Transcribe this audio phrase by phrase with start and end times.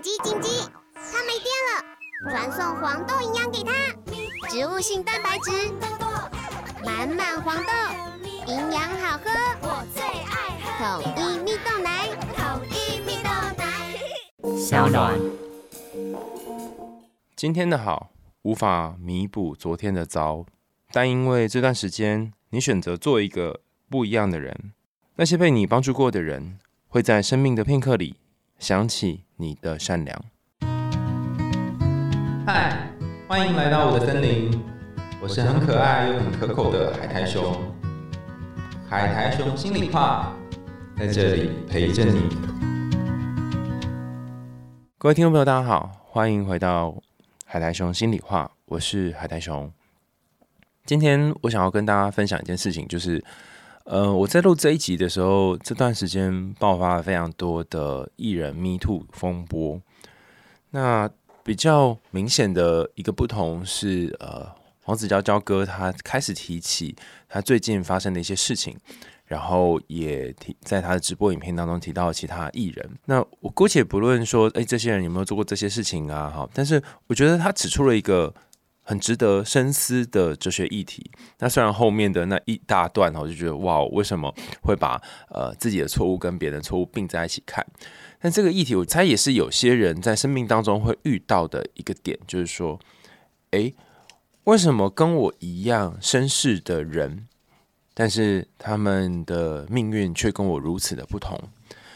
[0.00, 0.48] 紧急紧急！
[0.94, 3.70] 它没电了，传送黄豆营养给它，
[4.48, 5.50] 植物性蛋白质，
[6.82, 7.72] 满满黄豆，
[8.46, 13.28] 营养好喝，我最爱喝统一蜜豆奶，统一蜜豆
[13.58, 14.58] 奶。
[14.58, 15.20] 小暖。
[17.36, 18.10] 今天的好
[18.42, 20.46] 无法弥补昨天的糟，
[20.92, 23.60] 但因为这段时间你选择做一个
[23.90, 24.72] 不一样的人，
[25.16, 26.58] 那些被你帮助过的人
[26.88, 28.16] 会在生命的片刻里
[28.58, 30.22] 想起你的善良。
[32.46, 32.76] 嗨，
[33.26, 34.50] 欢迎来到我的森林，
[35.18, 37.56] 我是很可爱又很可口的海苔熊。
[38.86, 40.36] 海苔熊心里话，
[40.98, 42.20] 在这里陪着你。
[44.98, 46.94] 各位听众朋友，大家好，欢迎回到
[47.46, 49.72] 海苔熊心里话，我是海苔熊。
[50.84, 53.24] 今天我想要跟大家分享一件事情，就是，
[53.90, 59.82] 呃，我在录这一集的时候，这段时间爆发了非常多的艺人 Me Too 风波。
[60.70, 61.10] 那
[61.42, 64.48] 比较明显的一个不同是，呃，
[64.84, 66.94] 黄子佼佼哥他开始提起
[67.28, 68.78] 他最近发生的一些事情，
[69.26, 72.88] 然后也提在他的直播影片当中提到其他艺人。
[73.06, 76.30] 那我姑且不论说，诶，这些人有没有做过这些事情啊？
[76.30, 78.32] 哈，但是我觉得他指出了一个
[78.90, 81.08] 很值得深思的哲学议题。
[81.38, 87.64] 那虽然后面的那一大段，我就觉得哇，为什么会把呃自己的错误跟别人的错误并在一起看？
[88.18, 92.80] 但这个议题，我猜也是有些人在生命当中会遇到的一个点，就是说，
[93.52, 93.72] 诶，
[94.42, 97.28] 为什么跟我一样身世的人，
[97.94, 101.38] 但是他们的命运却跟我如此的不同？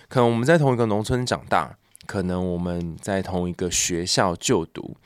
[0.06, 4.96] 可能我们在同一个农村长大，可能我们在同一个学校就读，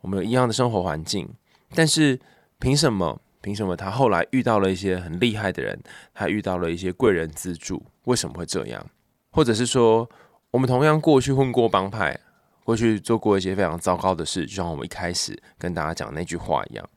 [0.00, 1.28] 我们有一样的生活环境，
[1.74, 2.18] 但是
[2.58, 3.20] 凭什么？
[3.40, 5.80] 凭什么他后来遇到了一些很厉害的人，
[6.12, 8.84] 他遇到了一些贵人资助，为什么会这样？
[9.30, 10.10] 或者是说，
[10.50, 12.18] 我们同样过去混过帮派，
[12.64, 16.90] 过去做过一些非常糟糕的事，就像我们一开始跟大家讲那句话一样。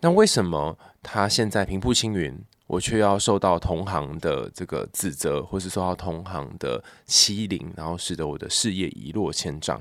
[0.00, 2.36] 那为什么他现在平步青云，
[2.66, 9.80] 我却要受到同行的这个指责，或是受到同行的欺凌，然后使得我的事业一落千丈？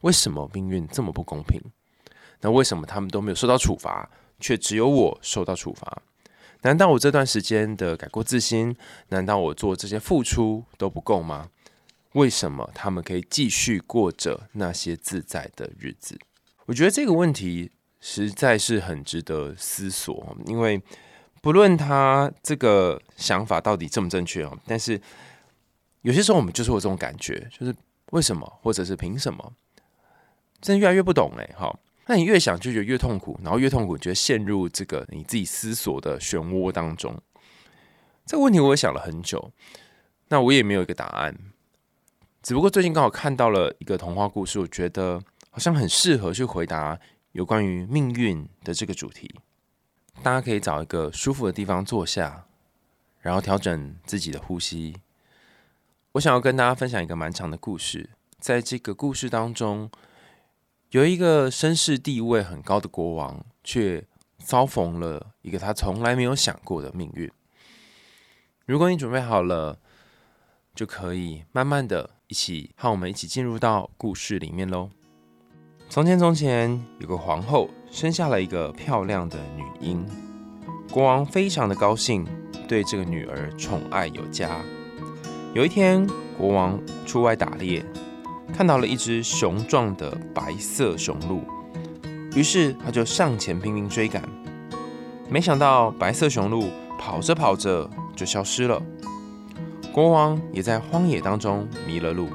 [0.00, 1.60] 为什么命运这么不公平？
[2.40, 4.10] 那为什么他们都没有受到处罚，
[4.40, 6.02] 却只有我受到处罚？
[6.62, 8.76] 难道我这段时间的改过自新，
[9.08, 11.48] 难道我做这些付出都不够吗？
[12.12, 16.18] 为什么他们可以继续过着那些自在的日子？
[16.66, 20.82] 我觉得这个问题实在是很值得思索，因为
[21.40, 25.00] 不论他这个想法到底正不正确哦，但是
[26.02, 27.74] 有些时候我们就是有这种感觉，就是
[28.10, 29.52] 为什么，或者是凭什么，
[30.60, 31.78] 真的越来越不懂哎，好，
[32.08, 37.14] 那你越想就觉得越痛苦，然后越痛苦，觉得陷入这个你自己思索的漩涡当中。
[38.24, 39.52] 这个问题我也想了很久，
[40.28, 41.36] 那我也没有一个答案。
[42.42, 46.98] 只不过最近刚好看到了一个童话故事，我觉得好像很适合去回答
[47.32, 49.34] 有关于命运的这个主题。
[50.22, 52.46] 大家可以找一个舒服的地方坐下，
[53.20, 54.96] 然后调整自己的呼吸。
[56.12, 58.08] 我想要跟大家分享一个蛮长的故事，
[58.40, 59.90] 在这个故事当中，
[60.90, 64.04] 有一个身世地位很高的国王，却
[64.38, 67.30] 遭逢了一个他从来没有想过的命运。
[68.66, 69.78] 如果你准备好了，
[70.74, 72.10] 就可以慢慢的。
[72.30, 74.90] 一起和我们一起进入到故事里面喽。
[75.88, 80.06] 从前，从前有个皇后，生下了一个漂亮的女婴。
[80.90, 82.26] 国王非常的高兴，
[82.68, 84.62] 对这个女儿宠爱有加。
[85.54, 86.06] 有一天，
[86.36, 87.82] 国王出外打猎，
[88.52, 91.42] 看到了一只雄壮的白色雄鹿，
[92.34, 94.22] 于是他就上前拼命追赶。
[95.28, 98.82] 没想到，白色雄鹿跑着跑着就消失了。
[99.92, 102.28] 国王也在荒野当中迷了路。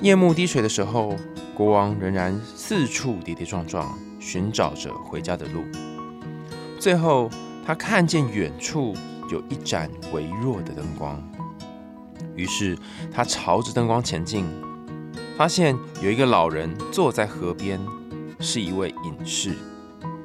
[0.00, 1.14] 夜幕低垂的时候，
[1.54, 5.64] 国王仍然四处跌跌撞撞，寻找着回家的路。
[6.78, 7.30] 最后，
[7.66, 8.94] 他看见远处
[9.30, 11.22] 有一盏微弱的灯光，
[12.34, 12.78] 于是
[13.12, 14.44] 他朝着灯光前进，
[15.36, 17.80] 发现有一个老人坐在河边，
[18.38, 19.54] 是一位隐士。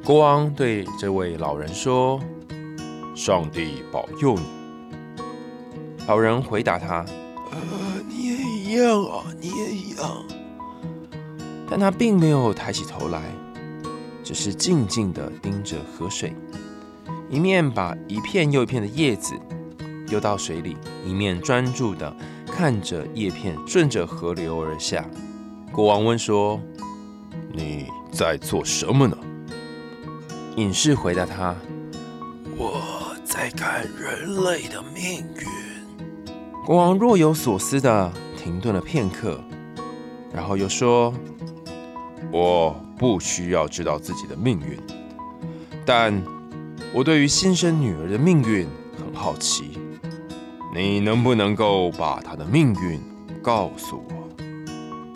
[0.03, 2.19] 国王对这位老人说
[3.15, 4.45] ：“上帝保佑你。”
[6.07, 7.03] 老人回答他
[7.51, 7.57] ：“呃，
[8.07, 10.24] 你也一样啊，你也一样。”
[11.68, 13.24] 但他并没有抬起头来，
[14.24, 16.35] 只是静静地盯着河水，
[17.27, 19.33] 一面把一片又一片的叶子
[20.07, 22.15] 丢到水里，一面专注地
[22.47, 25.05] 看着叶片顺着河流而下。
[25.71, 26.59] 国王问说
[27.51, 29.17] ：“你在做什么呢？”
[30.55, 31.53] 隐士回答他
[32.55, 32.81] ：“我
[33.25, 35.45] 在看人类的命运。”
[36.65, 39.39] 国王若有所思地停顿了片刻，
[40.33, 41.13] 然后又说
[42.31, 44.79] ：“我不需要知道自己的命运，
[45.85, 46.23] 但
[46.93, 48.65] 我对于新生女儿的命运
[48.97, 49.77] 很好奇。
[50.75, 53.01] 你能不能够把他的命运
[53.42, 54.44] 告诉我？”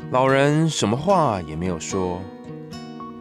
[0.10, 2.22] 老人什么话也没有说，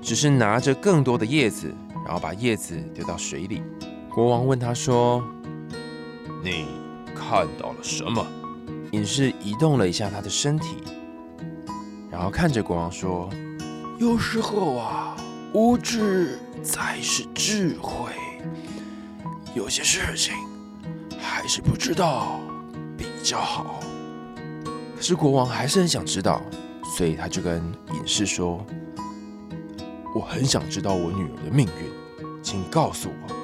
[0.01, 1.75] 只是拿着更多的叶子，
[2.05, 3.61] 然后把叶子丢到水里。
[4.09, 5.23] 国王问他说
[6.45, 6.67] ：“你
[7.15, 8.25] 看到了什么？”
[8.93, 10.77] 隐士移动了一下他的身体，
[12.11, 13.29] 然后看着国王说
[13.99, 15.15] ：“有时候啊，
[15.53, 18.13] 无知才是智慧。
[19.55, 20.35] 有些事情
[21.21, 22.41] 还是不知道
[22.97, 23.81] 比较好。”
[24.97, 26.43] 可是国王还是很想知道，
[26.97, 27.63] 所以他就跟
[27.93, 28.65] 隐士说
[30.15, 33.35] ：“我很想知道我女儿的命运，请告诉我。”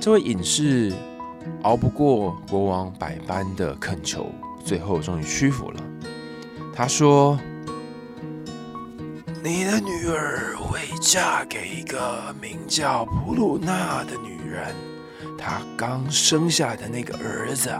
[0.00, 0.92] 这位隐士
[1.62, 4.26] 熬不过国王百般的恳求。
[4.62, 5.82] 最后终于屈服了。
[6.72, 7.40] 他说
[9.42, 14.74] ：“你的女儿会嫁给一个名叫普鲁纳的女人，
[15.40, 17.70] 他刚生下的那个儿子，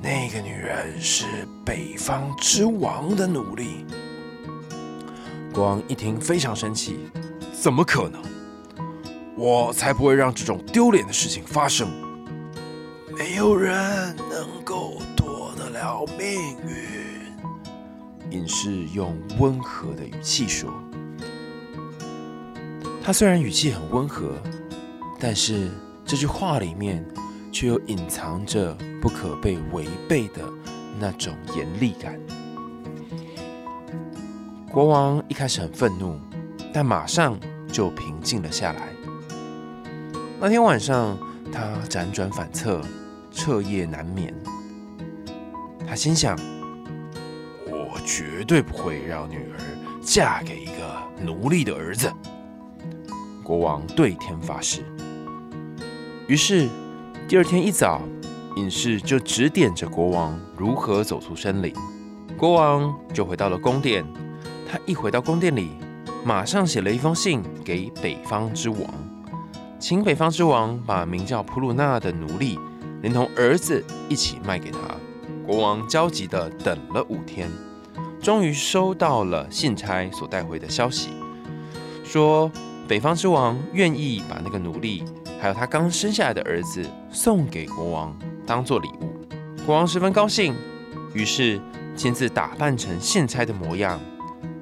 [0.00, 1.26] 那个女人是
[1.64, 3.84] 北方之王的奴隶。”
[5.52, 7.00] 国王一听非常生气
[7.52, 8.22] ：“怎么可能？
[9.36, 11.88] 我才不会让这种丢脸的事情发生！
[13.16, 20.72] 没有人能够躲得。”了命运，隐士用温和的语气说
[23.04, 24.32] ：“他虽然语气很温和，
[25.20, 25.70] 但是
[26.08, 27.04] 这句话里面
[27.52, 30.42] 却又隐藏着不可被违背的
[30.98, 32.18] 那种严厉感。”
[34.72, 36.18] 国王一开始很愤怒，
[36.72, 37.38] 但马上
[37.70, 38.88] 就平静了下来。
[40.40, 41.18] 那天晚上，
[41.52, 42.80] 他辗转反侧，
[43.30, 44.34] 彻夜难眠。
[45.86, 46.38] 他心想
[47.68, 49.58] ：“我绝对不会让女儿
[50.00, 50.72] 嫁给一个
[51.22, 52.10] 奴隶的儿子。”
[53.44, 54.82] 国王对天发誓。
[56.28, 56.68] 于是
[57.26, 58.02] 第二天一早，
[58.56, 61.72] 隐士就指点着国王如何走出森林。
[62.36, 64.04] 国王就回到了宫殿。
[64.70, 65.70] 他一回到宫殿里，
[66.22, 68.80] 马上写了一封信给北方之王，
[69.78, 72.58] 请北方之王把名叫普鲁纳的奴隶
[73.00, 74.78] 连同儿子一起卖给他。
[75.46, 77.50] 国王焦急地等了五天，
[78.20, 81.08] 终于收到了信差所带回的消息，
[82.04, 82.52] 说
[82.86, 85.02] 北方之王愿意把那个奴隶，
[85.40, 89.12] 还有他刚生下来的儿子送给国王当做礼物。
[89.64, 90.54] 国王十分高兴，
[91.14, 91.60] 于是
[91.96, 94.00] 亲自打扮成信差的模样，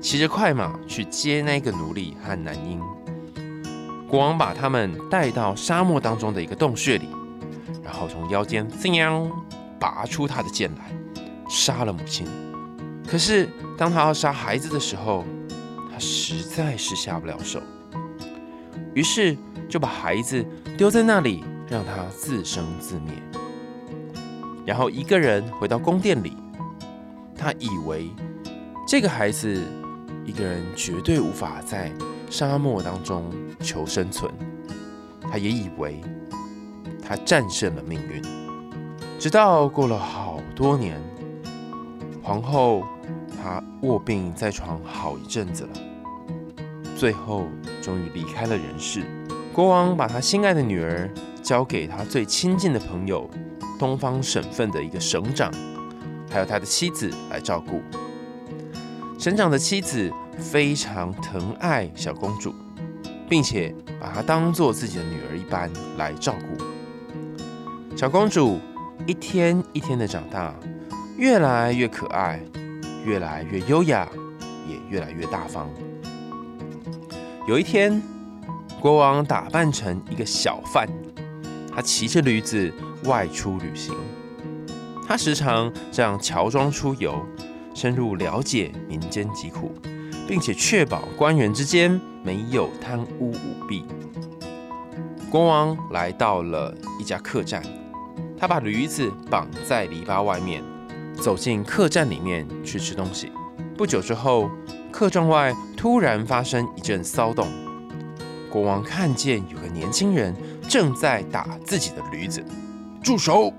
[0.00, 2.80] 骑着快马去接那个奴隶和男婴。
[4.08, 7.08] 国王把他们带到沙漠当中的一个洞穴里，
[7.82, 9.26] 然后从腰间喵。
[9.78, 10.90] 拔出他的剑来，
[11.50, 12.26] 杀了母亲。
[13.06, 13.46] 可是
[13.76, 15.22] 当他要杀孩子的时候，
[15.92, 17.60] 他实在是下不了手，
[18.94, 19.36] 于是
[19.68, 20.44] 就把孩子
[20.76, 23.12] 丢在那里，让他自生自灭。
[24.64, 26.36] 然后一个人回到宫殿里，
[27.36, 28.10] 他以为
[28.86, 29.62] 这个孩子
[30.24, 31.92] 一个人绝对无法在
[32.28, 34.32] 沙漠当中求生存，
[35.30, 36.00] 他也以为
[37.00, 38.22] 他战胜了命运。
[39.18, 41.00] 直到过了好多年，
[42.22, 42.84] 皇后
[43.42, 45.70] 她卧病在床好一阵子了，
[46.96, 47.46] 最后
[47.80, 49.04] 终于离开了人世。
[49.56, 51.10] 国王把他心爱的女儿
[51.42, 53.26] 交给他最亲近的朋友，
[53.78, 55.50] 东方省份的一个省长，
[56.30, 57.80] 还有他的妻子来照顾。
[59.18, 62.54] 省长的妻子非常疼爱小公主，
[63.30, 68.60] 并且把她当做自己的女儿一般来照顾小公主。
[69.06, 70.54] 一天一天的长大，
[71.16, 72.42] 越来越可爱，
[73.06, 74.06] 越来越优雅，
[74.68, 75.70] 也越来越大方。
[77.46, 78.02] 有一天，
[78.86, 80.88] 国王打扮成一个小贩，
[81.74, 83.92] 他骑着驴子外出旅行。
[85.04, 87.20] 他时常这样乔装出游，
[87.74, 89.74] 深入了解民间疾苦，
[90.28, 93.84] 并且确保官员之间没有贪污舞弊。
[95.28, 97.60] 国王来到了一家客栈。
[98.38, 100.62] 他把驴子绑在篱笆外面，
[101.16, 103.32] 走进客栈里面去吃东西。
[103.76, 104.48] 不久之后，
[104.92, 107.48] 客栈外突然发生一阵骚动。
[108.56, 110.34] 国王看见有个年轻人
[110.66, 112.42] 正在打自己的驴子，
[113.02, 113.52] 住手！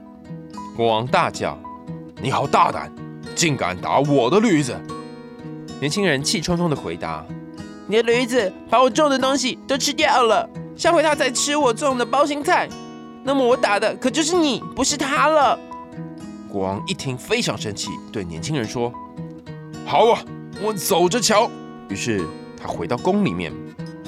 [0.76, 1.56] 国王大叫
[2.20, 2.92] ：“你好大胆，
[3.36, 4.76] 竟敢打我的驴子！”
[5.80, 7.24] 年轻人气冲冲地回答
[7.86, 12.68] ：“你的驴子把我种的东西都吃掉了，下回他再吃我种的包心菜。”
[13.24, 15.60] 那么我打的可就是你，不是他了。
[16.50, 18.92] 国王一听非常生气，对年轻人说
[19.86, 20.20] ：“好啊，
[20.60, 21.48] 我走着瞧。
[21.88, 22.26] 于是
[22.60, 23.54] 他回到宫里面，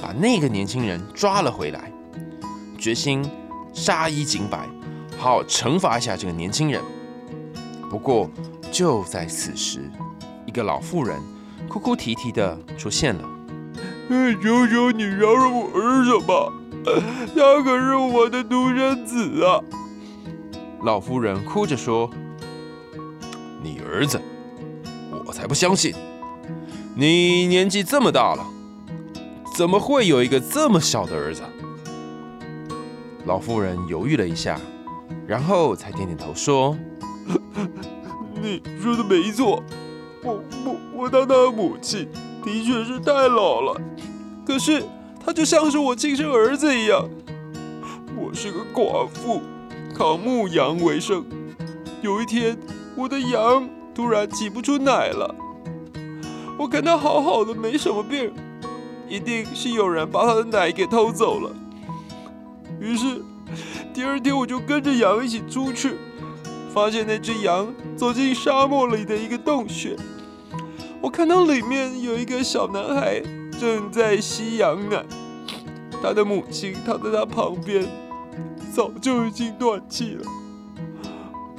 [0.01, 1.91] 把那个年轻人抓了回来，
[2.77, 3.23] 决心
[3.73, 4.67] 杀一儆百，
[5.17, 6.81] 好好惩罚一下这个年轻人。
[7.89, 8.29] 不过
[8.71, 9.89] 就在此时，
[10.45, 11.19] 一个老妇人
[11.67, 13.23] 哭哭啼啼的出现了。
[14.41, 16.51] 求求你饶了我儿子吧，
[17.35, 19.61] 他可是我的独生子啊！
[20.81, 22.09] 老妇人哭着说
[23.61, 24.19] ：“你儿子，
[25.25, 25.93] 我才不相信！
[26.95, 28.43] 你年纪这么大了，
[29.59, 31.41] 怎么会有一个这么小的儿子？”
[33.27, 34.57] 老妇人犹豫了一下，
[35.27, 36.77] 然后才点点头说
[38.41, 39.61] ：“你说的没错，
[40.23, 42.07] 我我我当他的母亲
[42.41, 43.81] 的确是太老了。
[44.47, 44.81] 可是
[45.19, 47.05] 他就像是我亲生儿子一样。
[48.15, 49.41] 我是个寡妇，
[49.93, 51.25] 靠牧羊为生。
[52.01, 52.57] 有一天，
[52.95, 55.35] 我的羊突然挤不出奶了。
[56.57, 58.31] 我看他好好的，没什么病，
[59.09, 61.51] 一定是有人把他的奶给偷走了。
[62.79, 63.21] 于是，
[63.93, 65.95] 第二天我就跟着羊一起出去。
[66.71, 69.95] 发现那只羊走进沙漠里的一个洞穴，
[71.01, 73.19] 我看到里面有一个小男孩
[73.59, 75.03] 正在吸羊奶，
[75.99, 77.87] 他的母亲躺在他旁边，
[78.71, 80.23] 早就已经断气了。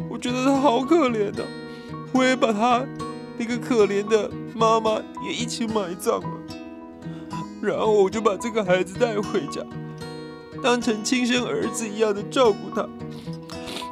[0.09, 1.45] 我觉得他好可怜的，
[2.13, 2.87] 我也把他
[3.37, 4.93] 那个可怜的妈妈
[5.27, 6.40] 也一起埋葬了。
[7.61, 9.61] 然后我就把这个孩子带回家，
[10.63, 12.89] 当成亲生儿子一样的照顾他。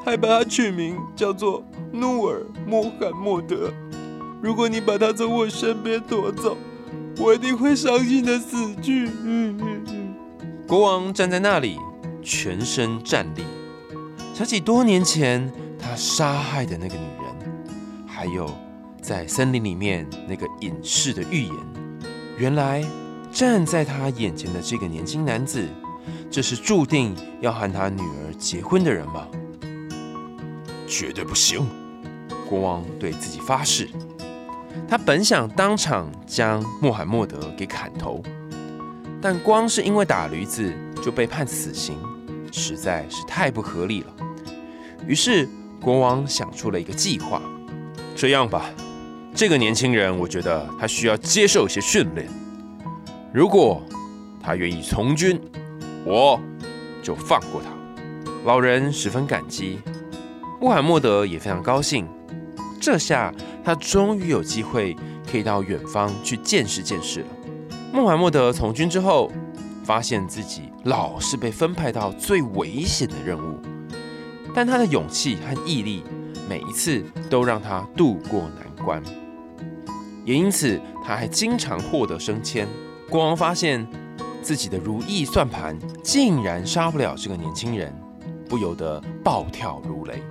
[0.04, 3.70] 还把他取名叫做努尔穆罕默德。
[4.40, 6.56] 如果你把他从我身边夺走，
[7.18, 9.10] 我一定会伤心的死去。
[10.66, 11.76] 国王站在那里，
[12.22, 13.42] 全身战栗，
[14.32, 18.48] 想起多年前他杀害的那个女人，还有
[19.02, 21.54] 在森林里面那个隐士的预言。
[22.38, 22.82] 原来
[23.38, 25.64] 站在他眼前的这个年轻男子，
[26.28, 29.28] 这是注定要和他女儿结婚的人吗？
[30.88, 31.64] 绝对不行！
[32.48, 33.88] 国王对自己发誓。
[34.88, 38.20] 他本想当场将穆罕默德给砍头，
[39.22, 41.96] 但光是因为打驴子就被判死刑，
[42.50, 44.12] 实在是太不合理了。
[45.06, 45.48] 于是
[45.80, 47.40] 国王想出了一个计划：
[48.16, 48.68] 这样吧，
[49.32, 52.28] 这个年轻人，我觉得他需要接受一些训练。
[53.32, 53.82] 如果
[54.42, 55.38] 他愿意从军，
[56.04, 56.40] 我
[57.02, 57.68] 就放过他。
[58.44, 59.78] 老人十分感激。
[60.60, 62.08] 穆罕默德也非常高兴，
[62.80, 63.32] 这下
[63.62, 64.96] 他终于有机会
[65.30, 67.26] 可以到远方去见识见识了。
[67.92, 69.30] 穆罕默德从军之后，
[69.84, 73.60] 发现自己老是被分派到最危险的任务，
[74.54, 76.02] 但他的勇气和毅力
[76.48, 79.02] 每一次都让他渡过难关，
[80.24, 82.66] 也因此他还经常获得升迁。
[83.10, 83.86] 国王发现
[84.42, 87.90] 自己的如意算盘竟然杀不了这个年轻人，
[88.46, 90.22] 不由得暴跳如雷。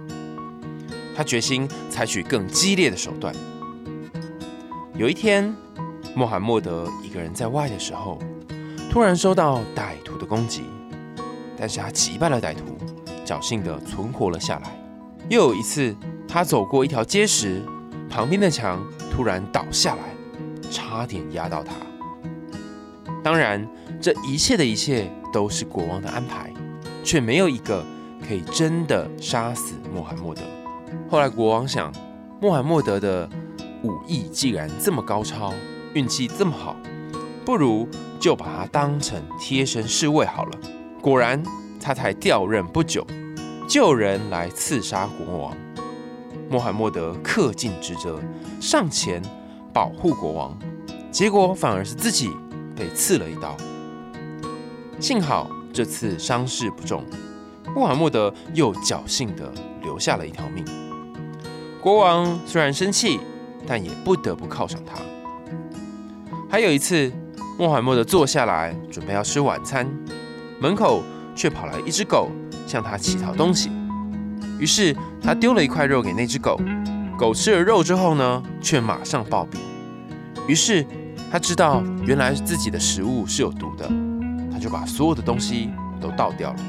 [1.16, 3.34] 他决心采取更激烈的手段。
[4.96, 5.56] 有一天，
[6.14, 8.20] 穆罕默德一个人在外的时候，
[8.92, 10.62] 突然收到歹徒的攻击，
[11.58, 12.78] 但是他击败了歹徒，
[13.26, 14.80] 侥幸的存活了下来。
[15.30, 15.96] 又有一次，
[16.28, 17.64] 他走过一条街时，
[18.08, 18.80] 旁边的墙
[19.12, 21.74] 突然倒下来，差点压到他。
[23.28, 23.68] 当然，
[24.00, 26.50] 这一切的一切都是国王的安排，
[27.04, 27.84] 却没有一个
[28.26, 30.44] 可以真的杀死穆罕默德。
[31.10, 31.92] 后来国王想，
[32.40, 33.30] 穆罕默德的
[33.84, 35.54] 武艺既然这么高超，
[35.94, 36.78] 运气这么好，
[37.44, 37.86] 不如
[38.18, 40.58] 就把他当成贴身侍卫好了。
[41.02, 41.44] 果然，
[41.82, 43.06] 他才调任不久，
[43.68, 45.58] 就有人来刺杀国王。
[46.50, 48.22] 穆罕默德恪尽职责，
[48.62, 49.22] 上前
[49.74, 50.58] 保护国王，
[51.12, 52.30] 结果反而是自己
[52.78, 53.58] 被刺了一刀。
[55.00, 57.04] 幸好这次伤势不重，
[57.76, 60.64] 穆罕默德又侥幸的留下了一条命。
[61.82, 63.20] 国王虽然生气，
[63.66, 64.96] 但也不得不犒赏他。
[66.50, 67.12] 还有一次，
[67.58, 69.88] 穆罕默德坐下来准备要吃晚餐，
[70.60, 71.04] 门口
[71.36, 72.30] 却跑来一只狗
[72.66, 73.70] 向他乞讨东西。
[74.60, 76.60] 于是他丢了一块肉给那只狗，
[77.18, 79.58] 狗吃了肉之后呢，却马上暴毙。
[80.48, 80.86] 于是
[81.30, 83.90] 他知道原来自己的食物是有毒的，
[84.52, 85.70] 他就把所有的东西
[86.00, 86.60] 都倒掉了。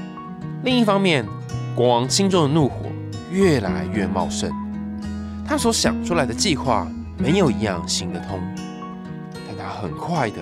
[0.64, 1.24] 另一方面，
[1.76, 2.86] 国王心中的怒火
[3.30, 4.50] 越来越茂盛。
[5.46, 6.86] 他所想出来的计划
[7.16, 8.38] 没有一样行得通，
[9.46, 10.36] 但他很快的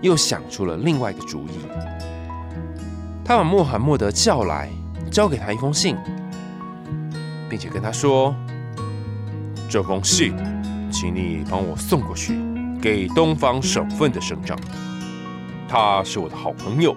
[0.00, 1.52] 又想出了另外一个主意。
[3.24, 4.68] 他把穆罕默德叫来，
[5.10, 5.96] 交给他一封信，
[7.48, 8.34] 并且跟他说
[9.68, 10.36] ：“这封信
[10.90, 12.38] 请你帮我送过去，
[12.82, 14.58] 给东方省份的省长。
[15.68, 16.94] 他是我的好朋友，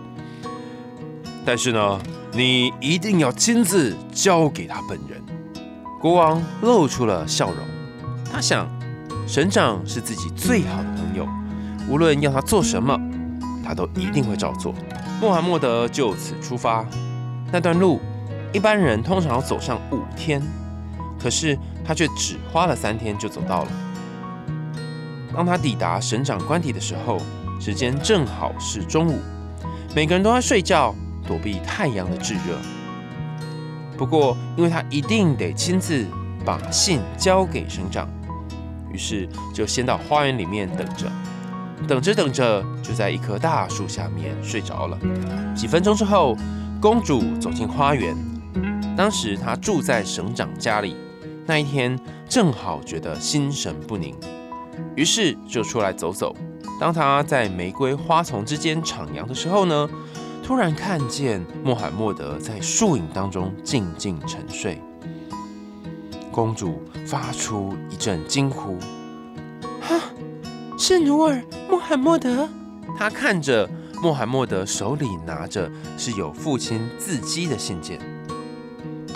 [1.46, 2.02] 但是呢，
[2.34, 5.24] 你一定要亲自交给他本人。
[6.02, 7.58] 国王露出了笑容，
[8.30, 8.68] 他想，
[9.26, 11.26] 省长是自己最好的朋友，
[11.88, 13.00] 无论要他做什么，
[13.64, 14.74] 他都一定会照做。
[15.22, 16.86] 穆罕默德就此出发，
[17.52, 18.02] 那段路
[18.52, 20.42] 一般人通常要走上五天，
[21.18, 23.72] 可是他却只花了三天就走到了。
[25.36, 27.20] 当他抵达省长官邸的时候，
[27.60, 29.20] 时间正好是中午，
[29.94, 30.96] 每个人都在睡觉，
[31.28, 32.58] 躲避太阳的炙热。
[33.98, 36.06] 不过，因为他一定得亲自
[36.46, 38.08] 把信交给省长，
[38.92, 41.12] 于是就先到花园里面等着。
[41.86, 44.98] 等着等着，就在一棵大树下面睡着了。
[45.54, 46.38] 几分钟之后，
[46.82, 48.16] 公主走进花园。
[48.96, 50.96] 当时她住在省长家里，
[51.46, 54.16] 那一天正好觉得心神不宁，
[54.96, 56.36] 于是就出来走走。
[56.80, 59.90] 当他在玫瑰花丛之间徜徉的时候呢，
[60.44, 64.82] 突然看见穆罕默德在树影当中静静沉睡。
[66.32, 68.78] 公主发出一阵惊呼
[69.80, 70.00] ：“哈！”
[70.78, 71.36] 是努尔·
[71.70, 72.50] 穆罕默德。
[72.98, 73.70] 她看着
[74.02, 77.98] 穆罕默德手里拿着是有父亲字迹的信件，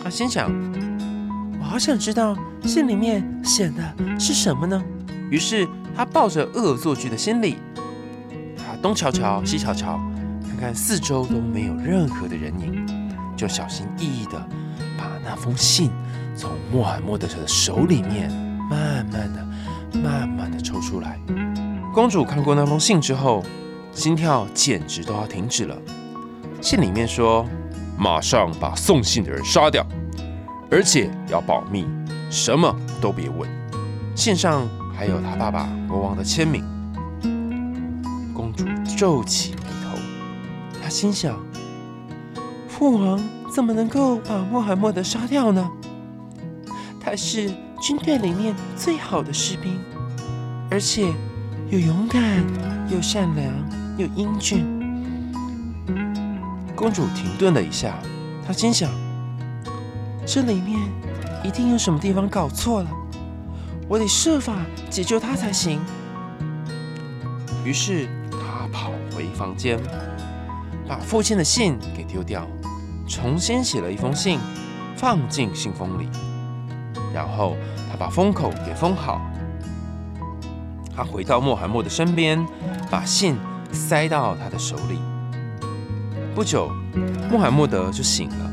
[0.02, 0.50] 她心想：
[1.60, 4.82] 我好想知道信里面写的是什么呢？
[5.30, 7.58] 于是他抱着恶作剧的心理，
[8.58, 10.00] 他东瞧瞧西瞧瞧，
[10.48, 12.86] 看看四周都没有任何的人影，
[13.36, 14.34] 就小心翼翼的
[14.98, 15.92] 把那封信
[16.36, 18.32] 从穆罕默德的手里面
[18.70, 19.50] 慢慢的。
[19.92, 21.20] 慢慢的抽出来。
[21.96, 23.44] 公主看过那封信之后，
[23.92, 25.76] 心跳简直都要停止了。
[26.62, 27.44] 信里面说，
[27.98, 29.84] 马上把送信的人杀掉，
[30.70, 31.88] 而且要保密，
[32.30, 32.72] 什么
[33.02, 33.50] 都别问。
[34.16, 34.70] 信上
[35.00, 36.62] 还有他爸爸国王的签名。
[38.34, 38.66] 公主
[38.98, 39.98] 皱起眉头，
[40.84, 41.40] 她心想：
[42.68, 43.18] 父王
[43.50, 45.72] 怎么能够把穆罕默德杀掉呢？
[47.00, 47.50] 他是。
[47.82, 49.80] 军队里面最好的士兵，
[50.70, 51.14] 而且
[51.70, 52.22] 又勇敢
[52.90, 53.54] 又善良
[53.98, 54.66] 又英俊。
[56.76, 57.98] 公主停顿了一下，
[58.46, 58.92] 她心想：
[60.26, 60.78] 这里面
[61.42, 62.90] 一定有什么地方搞错了，
[63.90, 64.56] 我得设法
[64.88, 65.82] 解救他才行。
[67.66, 69.80] 于是他跑回房间，
[70.88, 72.48] 把父亲的信给丢掉，
[73.08, 74.40] 重新写了一封信，
[74.96, 76.08] 放进信封里。
[77.12, 77.58] 然后
[77.90, 79.20] 他把封口给封好，
[80.96, 82.46] 他回到穆罕默德身边，
[82.92, 83.36] 把信
[83.72, 85.00] 塞到他的手里。
[86.36, 86.72] 不久，
[87.32, 88.52] 穆罕默德就醒了，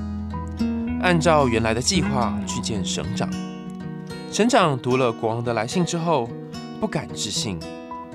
[1.02, 3.28] 按照原来的计划去见省长。
[4.36, 6.28] 省长读了国王的来信之后，
[6.78, 7.58] 不敢置信，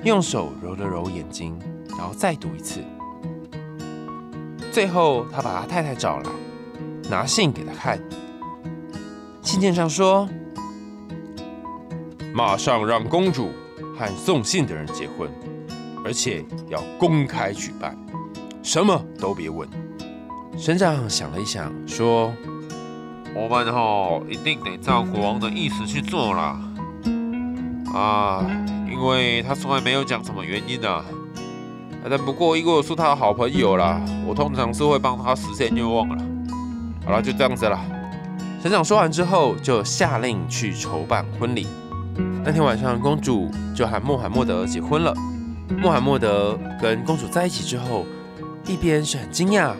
[0.04, 1.58] 用手揉了揉眼睛，
[1.98, 2.80] 然后再读一次。
[4.70, 6.30] 最后，他把他太太找来，
[7.10, 8.00] 拿信给他看。
[9.42, 10.28] 信件上说
[12.32, 13.50] ：“马上让公主
[13.98, 15.28] 和送信的人结婚，
[16.04, 17.98] 而且要公开举办，
[18.62, 19.68] 什么都别问。”
[20.56, 22.32] 省长想了一想，说
[23.34, 26.60] ：“我们哈一定得照国王的意思去做啦。
[27.94, 28.46] 啊，
[28.90, 31.04] 因为他从来没有讲什么原因的。
[32.10, 36.24] 但不过因为我是他的好朋友啦，我通常是会帮他实现愿望了。
[37.04, 37.78] 好了，就这样子了。”
[38.62, 41.66] 省长说完之后，就下令去筹办婚礼。
[42.44, 45.14] 那天晚上，公主就和穆罕默德结婚了。
[45.80, 48.04] 穆罕默德跟公主在一起之后，
[48.66, 49.72] 一边是很惊讶，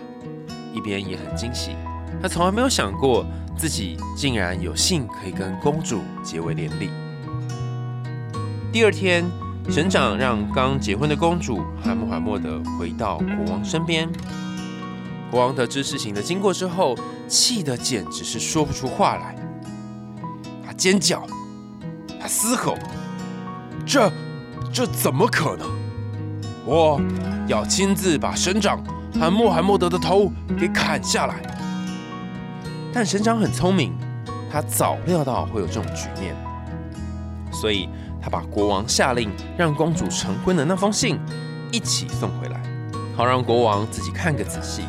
[0.72, 1.76] 一边也很惊喜。
[2.20, 3.24] 他从来没有想过
[3.56, 6.90] 自己竟然有幸可以跟公主结为连理。
[8.72, 9.24] 第二天，
[9.68, 14.08] 省长让刚结婚的公主和穆罕默德回到国王身边。
[15.30, 16.96] 国王得知事情的经过之后，
[17.28, 19.36] 气得简直是说不出话来。
[20.66, 21.26] 他尖叫，
[22.20, 22.76] 他嘶吼
[23.86, 24.10] ：“这，
[24.72, 25.68] 这怎么可能？
[26.64, 27.00] 我
[27.46, 28.82] 要亲自把省长
[29.18, 31.40] 和穆罕默德的头给砍下来！”
[32.92, 33.96] 但省长很聪明，
[34.50, 36.36] 他早料到会有这种局面，
[37.50, 37.88] 所以
[38.20, 41.18] 他把国王下令让公主成婚的那封信
[41.72, 42.60] 一起送回来，
[43.16, 44.82] 好让国王自己看个仔细。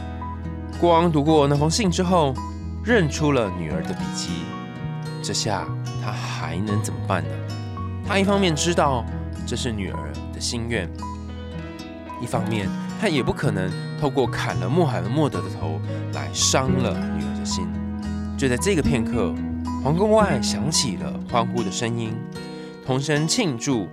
[0.80, 2.34] 国王读过那封信之后，
[2.84, 4.32] 认出了女儿的笔迹。
[5.22, 5.66] 这下
[6.04, 7.30] 他还能怎么办呢？
[8.06, 9.06] 他一方面知道
[9.48, 10.90] 这是女儿的心愿，
[12.22, 12.68] 一方面
[13.00, 15.80] 他也不可能透过砍了穆罕默德的头
[16.14, 17.66] 来伤了女儿的心。
[18.44, 19.34] 就在这个片刻，
[19.82, 22.14] 皇宫外响起了欢呼的声音，
[22.86, 23.88] 同声庆祝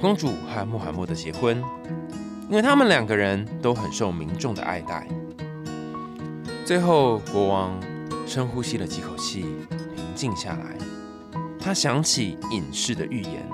[0.00, 1.60] 公主和穆罕默德结婚，
[2.48, 5.08] 因为他们两个人都很受民众的爱戴。
[6.64, 7.76] 最后，国王
[8.28, 9.40] 深呼吸了几口气，
[9.96, 10.76] 平静下来。
[11.58, 13.44] 他想起隐士的预言，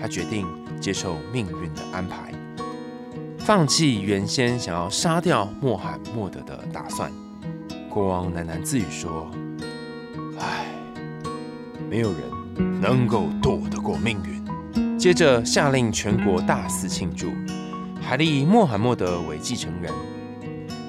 [0.00, 0.46] 他决定
[0.80, 2.32] 接受命运的安排，
[3.40, 7.10] 放弃原先想要杀掉穆罕默德的打算。
[7.90, 9.28] 国王喃喃自语说
[10.38, 10.66] ：“唉，
[11.90, 14.42] 没有人能够躲得过命运。”
[14.98, 17.32] 接着下令全国大肆庆祝，
[18.00, 19.92] 还立穆罕默德为继承人。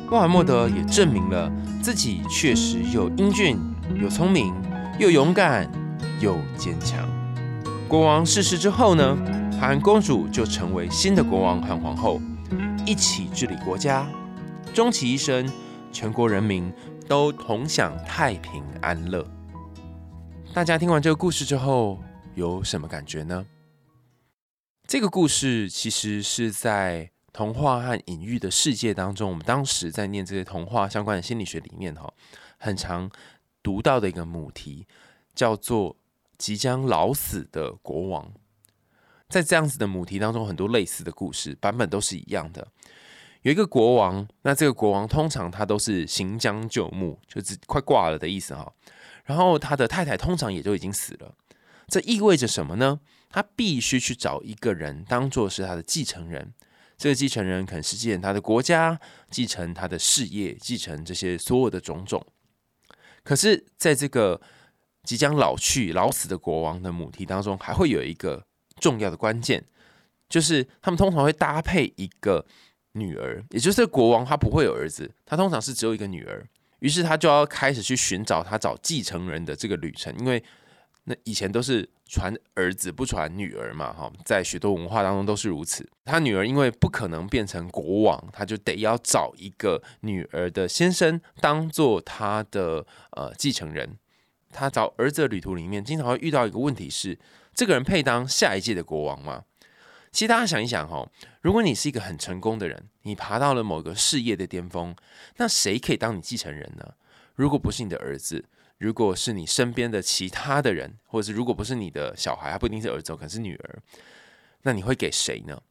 [0.09, 3.57] 穆罕默德也证明了自己确实又英俊
[3.99, 4.53] 又聪明
[4.99, 5.69] 又勇敢
[6.21, 7.05] 又坚强。
[7.87, 9.17] 国王逝世之后呢，
[9.59, 12.21] 韩公主就成为新的国王和皇后，
[12.85, 14.07] 一起治理国家。
[14.73, 15.45] 终其一生，
[15.91, 16.71] 全国人民
[17.07, 19.25] 都同享太平安乐。
[20.53, 21.99] 大家听完这个故事之后，
[22.35, 23.45] 有什么感觉呢？
[24.87, 27.11] 这个故事其实是在。
[27.37, 32.13] 童话和隐喻的世界当中，我们当时在念这些童话相关的心理学里面，哈，
[32.57, 33.11] 很常
[33.61, 34.87] 读到的一个母题
[35.33, 35.97] 叫做
[36.39, 38.31] “即将老死的国王”。
[39.27, 42.65] 在这样子的母题当中，很多类似的故事版本都是一样的。
[43.45, 48.73] 有一个国王，那这个国王通常他都是行将就木，就是快挂了的意思哈。
[49.23, 51.35] 然后他的太太通常也就已经死了，
[51.87, 52.99] 这意味着什么呢？
[53.29, 56.55] 他必须去找一个人当做是他的继承人。
[56.97, 62.25] 这个继承人可能是继承他的国家，继承他的事业，继承这些所有的种种。
[63.21, 64.41] 可是，在这个
[65.03, 68.43] 即将老去、老死的国王的母题当中，还会有一个
[68.79, 69.63] 重要的关键，
[70.27, 72.43] 就是他们通常会搭配一个
[72.95, 76.43] 女儿，也就是国王他不会有儿子，他通常是只有一个女儿。
[76.79, 80.43] 于是他就要开始去寻找他找继承人的这个旅程，因为。
[81.07, 85.87] 那以前都是传儿子不传女儿嘛，哈，在许多文化当中都是如此。
[86.03, 93.99] 他女儿因为不可能变成国王，他就得要找一个女儿的先生当做他的呃继承人。
[94.51, 97.19] 他找儿子的旅途里面，经常会遇到一个问题是：
[97.53, 99.43] 这个人配当下一届的国王吗？
[100.15, 101.05] 其实大家想一想哈，
[101.41, 104.95] 如果你是一个很成功的人，你爬到了某个事业的巅峰，
[105.35, 106.93] 那谁可以当你继承人呢？
[107.35, 108.45] 如果不是你的儿子？
[108.77, 113.83] 如果是你身边的其他的人，或者是如果不是你的小孩，他不一定是儿子，可能是女儿，
[114.61, 115.61] 那你会给谁呢？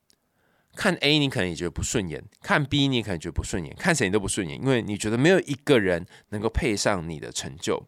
[0.76, 7.83] 看 A 你可能也觉得不顺眼，看 B 你可能觉得不顺眼，看谁你都不顺眼，因为你觉得没有一个人能够配上你的成就。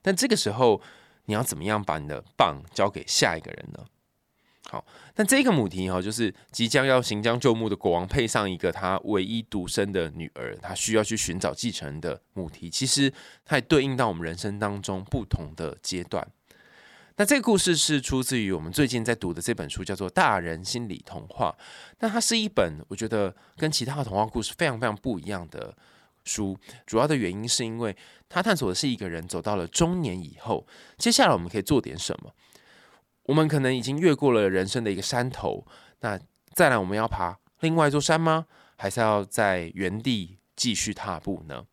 [0.00, 0.80] 但这个时候，
[1.24, 3.84] 你要怎么样把你的棒交给下一个人呢？
[4.70, 13.10] 好，但这个母题哈，就是即将要行将就木的国王配上一个他唯一独生的女儿，他需要去寻找继承的母题，其实
[13.46, 16.28] 它也对应到我们人生当中不同的阶段。
[17.16, 21.56] 那这个故事是出自于我们最近在读的这本书，叫做《大人心理童话》。
[22.00, 25.74] 那它是一本我觉得跟其他的童话故事非常非常不一样的
[26.24, 27.96] 书，主要的原因是因为
[28.28, 30.66] 它探索的是一个人走到了中年以后，
[30.98, 32.30] 接下来我们可以做点什么。
[33.28, 35.66] 我们可能已经越过了人生的一个山头，
[36.00, 36.18] 那
[36.54, 38.46] 再来我们要爬另外一座山吗？
[38.76, 41.66] 还是要在原地继续踏步呢？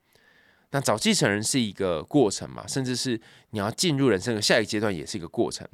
[0.71, 5.65] 那找继承人是一个过程嘛，甚至是你要进入人生的下一个阶段也是一个过程。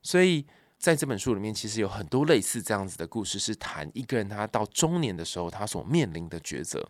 [0.00, 0.46] 所以
[0.78, 6.88] 在这本书里面，其实有很多类似这样子的故事，是谈一个人他到中年的时候他所面临的抉择。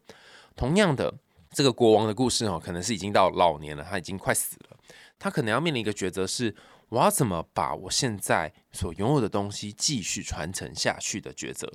[0.55, 1.15] 同样的，
[1.53, 4.77] 这个国王的故事哦，可能是已经到老年了，他已经快死了，
[5.19, 6.55] 他可能要面临一个抉择是。
[6.91, 11.73] 我要怎么把我现在所拥有的东西继续传承下去的抉择？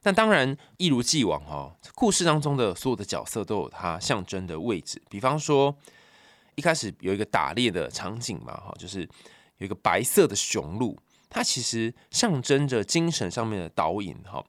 [0.00, 5.02] 但当然，一如既往哦，故事当中的所有的角色都有它象征的位置。
[5.10, 5.76] 比方说，
[6.54, 9.00] 一开始有一个打猎的场景嘛，哈，就是
[9.58, 10.96] 有一个白色的雄鹿，
[11.28, 14.44] 它其实象征着精神上面的导引，哈。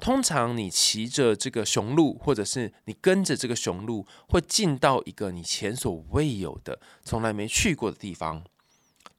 [0.00, 8.42] 通常你骑着这个雄鹿，或者是你跟着这个雄鹿，会进到一个你前所未有的、从来没去过的地方。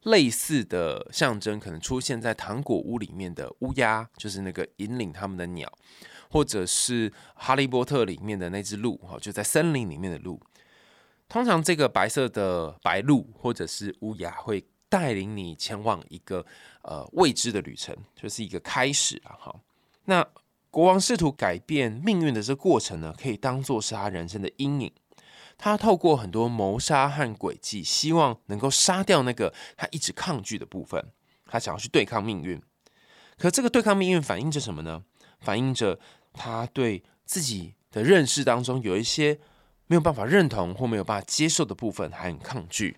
[0.06, 5.72] 类似的象征可能出现在糖果屋里面的乌鸦，就是那个引领他们的鸟，
[6.30, 10.40] 或者是哈利波特里面的那只鹿，哈，就在森林里面的鹿。
[11.28, 16.46] 通常这个白色的白鹿或者是乌鸦会带领你前往一个
[16.84, 19.60] 呃未知的旅程，就是一个开始啊，哈。
[20.06, 20.24] 那
[20.70, 24.92] 国王试图改变命运的这过程呢，可以当做是他人生的阴影。
[25.58, 31.12] 他透过很多谋杀和诡计，希望能够杀掉那个他一直抗拒的部分。
[31.46, 32.62] 他想要去对抗命运，
[33.38, 35.04] 可这个对抗命运反映着什么呢？
[35.40, 36.00] 反映着
[36.34, 39.40] 他对自己的认识当中有一些
[39.88, 42.98] 没有办法认同或没有办法接受的部分，还很抗拒。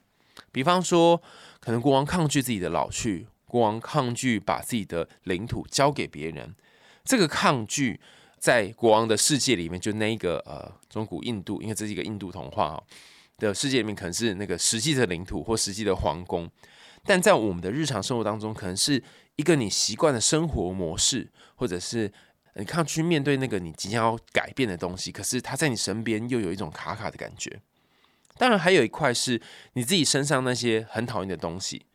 [0.51, 1.21] 比方说，
[1.59, 6.55] 可能国王抗拒自己的老去，国王抗拒把自己的领土交给别人。
[7.03, 7.99] 这个抗拒
[8.39, 12.83] 在国王的世界里面，就那一个呃中古印度，因为这是一个印度童话哈
[13.37, 16.49] 的世界里面，可能是那个实际的领土或实际的皇宫。
[17.03, 19.01] 但在我们的日常生活当中，可能是
[19.37, 22.11] 一个你习惯的生活模式，或者是
[22.55, 27.59] 你看去面对那个你即将要改变的东西，可是它在你身边又有一种卡卡的感觉。
[28.37, 29.41] 当然，还有一块是
[29.73, 31.85] 你自己身上那些很讨厌的东西，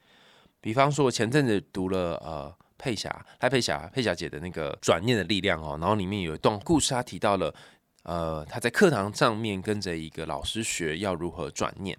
[0.60, 2.52] 比方说，我前阵子读了呃
[2.82, 7.54] 佩霞赖佩霞佩霞姐的那个转念的力量哦，然后里面有一段故事，她提到了
[8.02, 11.96] 呃她在课堂上面跟着一个老师学要如何转念，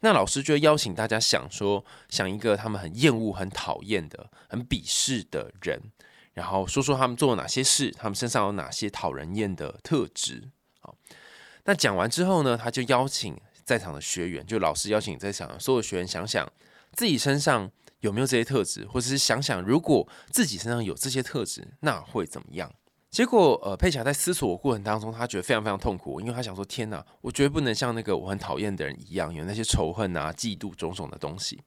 [0.00, 5.80] 那老师就邀请大家想说想一个他们很厌恶、很讨厌的、很鄙视的人，
[6.34, 10.50] 然后说说他们做了哪些事，他们身上有哪些讨人厌的特质。
[10.80, 10.96] 好，
[11.64, 13.36] 那讲完之后呢，他就邀请。
[13.66, 16.48] 在场的学员，就老师邀请在场所有学员想想
[16.92, 17.68] 自己身上
[18.00, 22.72] 有没有这些特质，或者是想想如果自己身上有这些特质，那会怎么样？
[23.10, 31.62] 结果，呃，佩霞在思索过程当中，他觉得非常非常痛苦，因为他想说：天哪，我绝不能像那个我很讨厌的人一样，有那些仇恨啊、嫉妒种种的东西。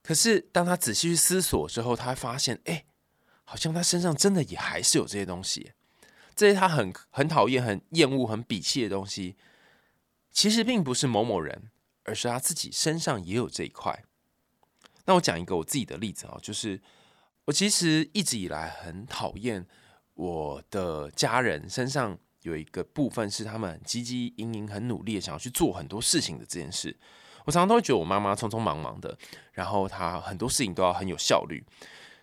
[0.00, 2.84] 可是，当他仔细去思索之后，他发现，哎，
[3.44, 5.72] 好像他身上真的也还是有这些东西，
[6.36, 9.36] 这些他很很讨厌、很厌恶、很鄙弃的东西。
[10.30, 11.70] 其实并不是某某人，
[12.04, 14.04] 而是他自己身上也有这一块。
[15.04, 16.80] 那我讲一个我自己的例子啊，就是
[17.44, 19.66] 我其实一直以来很讨厌
[20.14, 26.96] 我的家人身上有一个部分是他们汲汲营营、很努力的想要去做很多事情的这件事。
[27.44, 29.18] 我常常都会觉得我妈妈匆匆忙忙的，
[29.52, 31.64] 然后她很多事情都要很有效率。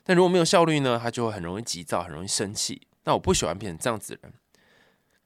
[0.04, 2.88] 但如果没有效率呢，她就会很容易急躁，很容易生气。
[3.04, 4.34] 那我不喜欢变成这样子的人。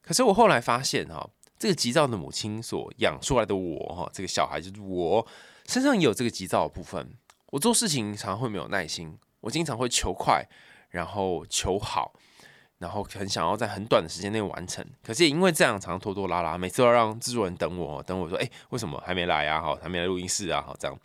[0.02, 1.30] 可是我后来发现哈。
[1.60, 5.26] 这个急躁的母亲所养出来的我，哈，这个小孩就是我
[5.66, 7.14] 身上也有这个急躁的部分。
[7.54, 10.44] 我做事情常常会没有耐心，我经常会求快，
[10.90, 12.12] 然后求好，
[12.80, 14.84] 然后很想要在很短的时间内完成。
[15.04, 19.62] 可是也因为这样，常常拖拖拉拉，每次都要让制作人等我，等我说，哎，为什么还没来啊？
[19.62, 20.64] 好，还没来录音室啊？
[20.66, 21.00] 好，这样。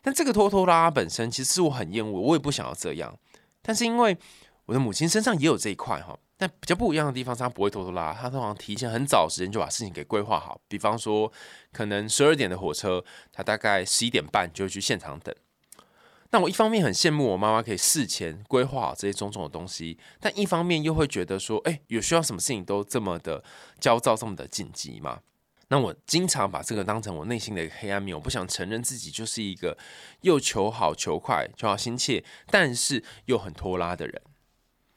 [0.00, 3.18] 但这个拖拖拉拉本身，其实是我很厌恶，我也不想要这样。
[3.60, 4.16] 但是因为
[4.66, 6.16] 我的母亲身上也有这一块，哈。
[6.36, 10.60] 但比较不一样的地方是，他不会拖拖拉，拉，她通常提前很早时间就把事情给规划好。
[10.68, 11.32] 比方说，
[11.72, 15.34] 可能十二点的火车，她大概十一点半就会去现场等。
[16.30, 23.42] 那我一方面很羡慕我妈妈可以事前规划好这些种种的东西，但一方面又会觉得说，哎，有需要什么事情都这么的
[23.80, 25.20] 焦躁，这么的紧急吗？
[25.68, 29.76] 那我经常把这个当成我内心的一个黑暗面，我不想承认自己就是一个
[30.22, 34.22] 又求好、求快、求好心切，但是又很拖拉的人。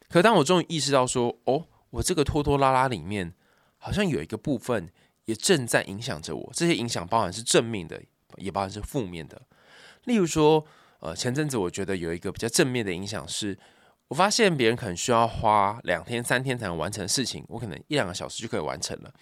[0.10, 3.34] 可当我终于意识到说，哦，我这个拖拖拉拉里面
[3.78, 4.90] 好像有一个部分
[5.26, 6.52] 也正在影响着我。
[6.54, 8.02] 这些影响包含是正面的，
[8.38, 9.42] 也包含是负面的。
[10.06, 10.66] 例如说，
[11.02, 13.58] 呃，前阵子我觉得有一个比较正面的影响是，
[14.08, 19.14] 我发现别人可能需要花两天、三天才能完成的事情，我可能一两个小时就可以完成了。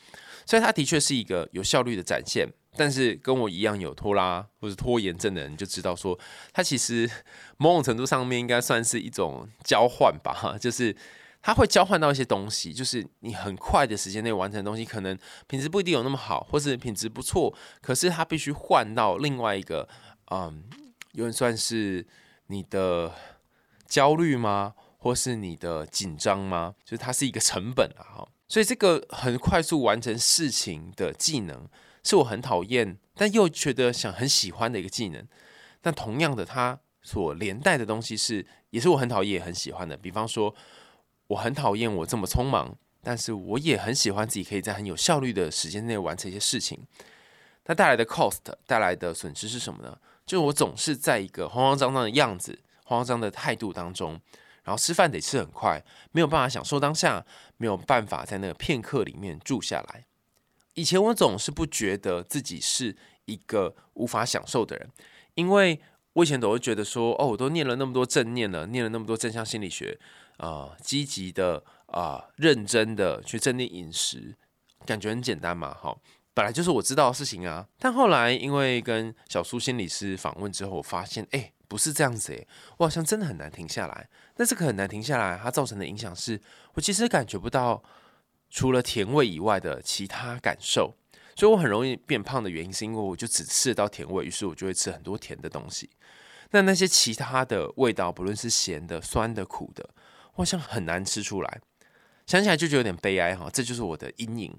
[0.46, 2.48] 所以它的确是一个有效率的展现。
[2.78, 6.18] 但是跟我一样有拖拉或者拖延症的人就知道说，
[6.54, 7.10] 它其实
[7.58, 10.96] 某种程度上面应该算是一种交换吧，就是
[11.42, 19.90] 他会交换到一些东西，就是你很快的时间内完成的东西，可能品质不一定有那么好，或是品质不错，可是他必须换到另外一个，
[20.32, 20.64] 嗯，
[21.14, 22.06] 有点算是
[22.48, 23.14] 你的
[23.88, 26.76] 焦虑吗，或是你的紧张吗？
[26.84, 31.68] 就是它是一个成本啊，哈，所以这个很快速完成事情的技能。
[32.02, 35.28] 是我很讨厌，但又觉得想很喜欢的一个技能。
[35.82, 39.98] 但同样的，它所连带的东西是，也是我很讨厌、也很喜欢的。
[39.98, 40.56] 比方说，
[41.28, 46.80] 我很讨厌我这么匆忙，但是我也很喜欢自己可以在很有效率的时间内完成一些事情。
[47.66, 49.96] 它带来的 cost 带来的损失是什么呢？
[50.30, 54.12] 就我总是在一个慌慌张张的样子、慌慌张的态度当中，
[54.62, 57.26] 然后吃饭得吃很快，没有办法享受当下，
[57.58, 60.06] 没有办法在那个片刻里面住下来。
[60.76, 64.92] 以前我总是不觉得自己是一个无法享受的人，
[65.34, 65.82] 因为
[66.14, 70.00] 我以前总会觉得说，哦，我都念了那么多正念了，念了那么多正向心理学，
[70.38, 74.36] 啊，积极的啊，认真的去正念饮食，
[74.86, 75.98] 感觉很简单嘛，哈，
[76.40, 77.68] 本来就是我知道的事情啊。
[77.78, 82.48] 但后来因为跟小苏心理师访问之后，我发现，哎，不是这样子，哎，
[82.78, 84.08] 我好像真的很难停下来。
[84.38, 86.40] 但这个很难停下来，它造成的影响是
[86.76, 87.84] 我其实感觉不到。
[88.50, 90.96] 除了甜味以外的其他感受，
[91.36, 95.90] 所以我很容易变胖的原因，是因为我就只吃到甜味，于是我就会吃很多甜的东西。
[96.50, 99.88] 那那些其他的味道，不论是咸的、酸的、苦的，
[100.34, 101.62] 我好像很难吃出来。
[102.26, 104.58] 想起来就觉得有点悲哀哈，这就是我的阴影。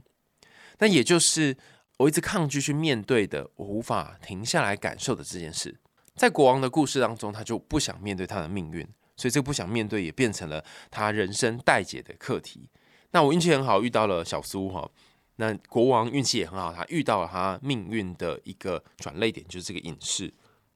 [0.81, 1.57] 那也就是
[1.99, 5.79] 我一直抗拒去面对的，我无法停下来感受的这件事。
[6.17, 12.69] 在国王的故事当中，他就不想面对他的命运，所以这个不想面对也变成了他人生待解的课题。
[13.13, 14.91] 那我运气很好，遇到了小苏哈。
[15.37, 20.33] 那国王运气也很好，他遇到了他命运的一个转泪点，就是这个隐士。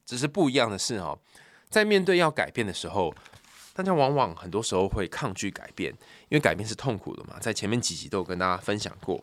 [0.06, 1.18] 只是不一样的是哈，
[1.68, 3.14] 在面对要改变的时候，
[3.72, 5.90] 大家往往很多时候会抗拒改变，
[6.28, 7.38] 因为改变是痛苦的嘛。
[7.40, 9.22] 在前面几集都有跟大家分享过。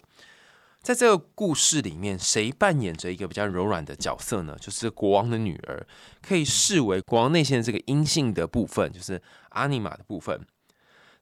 [0.82, 4.58] 在这个故事里面，谁扮演着一个比较柔软的角色呢？
[4.60, 5.86] 就是国王的女儿，
[6.24, 10.41] 可以视为国王内心的这个阴性的部分，就是阿尼玛的部分。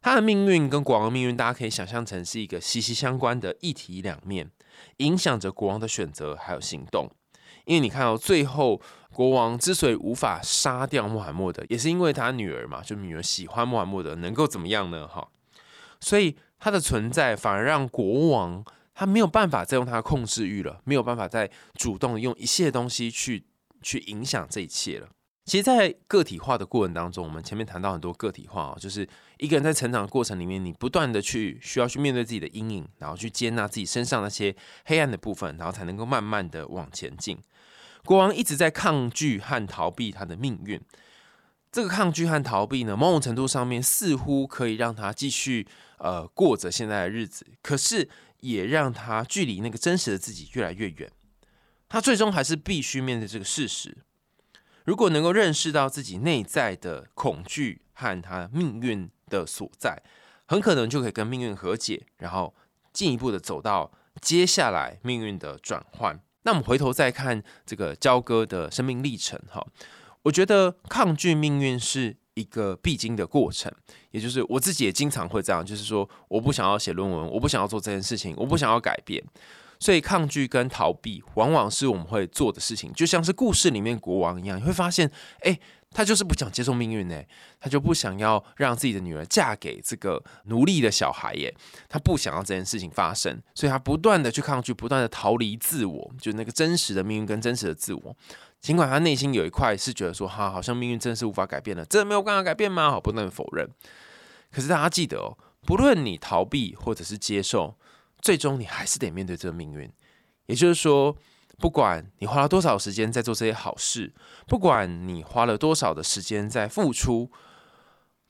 [0.01, 4.49] 她的命运跟国王命运，大家可以想象成是一个息息相关的一体两面，
[4.97, 7.11] 影响着国王的选择还有行动。
[7.65, 15.05] 因为你看到最后，国王之所以无法杀掉穆罕默德，也是因为他女儿嘛，就女儿喜欢穆罕默德，能够怎么样呢？
[15.05, 15.27] 哈，
[15.99, 18.63] 所以他的存在反而让国王。
[18.99, 23.45] 他没有办法再用他的控制欲了，没有办法再主动用一切东西去
[23.81, 25.07] 去影响这一切了。
[25.45, 29.07] 其实，在个体化的过程当中，我们前面谈到很多个体化啊，就是
[29.37, 37.37] 一个人在成长的过程里面，你不断的去需要去面对自己的阴影，然后去接纳自己身上那些黑暗的部分，然后才能够慢慢的往前进。
[38.03, 40.77] 国王一直在抗拒和逃避他的命运，
[41.71, 45.65] 这个抗拒和逃避呢，某种程度上面似乎可以让他继续
[45.99, 48.09] 呃过着现在的日子，可是。
[48.41, 51.11] 也让他距离那个真实的自己越来越远。
[51.87, 53.97] 他最终还是必须面对这个事实。
[54.85, 60.01] 如果能够认识到自己内在的恐惧和他命运的所在，
[60.47, 62.55] 很可能就可以跟命运和解，然后
[62.93, 66.19] 进一步的走到接下来命运的转换。
[66.43, 69.65] 那我们回头再看这个焦哥的生命历程，哈，
[70.23, 72.17] 我觉得抗拒命运是。
[72.39, 73.71] 一个必经的过程，
[74.11, 79.23] 也就是我自己也经常会这样，就是说我不想要写论文，我不想要做这件事情，我不想要改变，
[79.79, 82.93] 所以抗拒跟逃避往往是我们会做的事情。
[82.93, 85.09] 就像是故事里面国王一样，你会发现，
[85.41, 85.59] 哎，
[85.91, 87.21] 他就是不想接受命运呢，
[87.59, 91.53] 他就不想要让自己的女儿嫁给这个奴隶的小孩耶，
[91.87, 98.15] 他不想要这件事情发生，所以他不断的去抗拒，不断的逃离自我，就那个真实的命运跟真实的自我。
[98.61, 102.91] 尽管他内心有一块是觉得说，哈，好像命运真的是无法改变的，真的没有办法改变吗？
[102.91, 103.69] 好，不能否认。
[104.51, 107.77] 可是大家记得哦，不论你逃避或者是接受，
[108.21, 109.89] 最终你还是得面对这个命运。
[110.47, 111.15] 也就是说，
[111.57, 114.13] 不管你花了多少时间在做这些好事，
[114.45, 117.31] 不管你花了多少的时间在付出，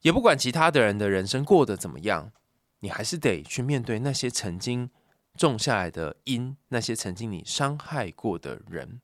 [0.02, 2.32] 也不管其他的人的人生过得怎么样，
[2.82, 4.92] 你还是得去面对那些曾经
[5.36, 9.02] 种下来的因，那些曾经你伤害过的人。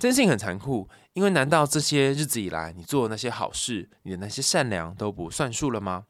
[0.00, 6.06] 真性很残酷，因为难道这些日子以来你做的那些好事，你的那些善良都不算数了吗？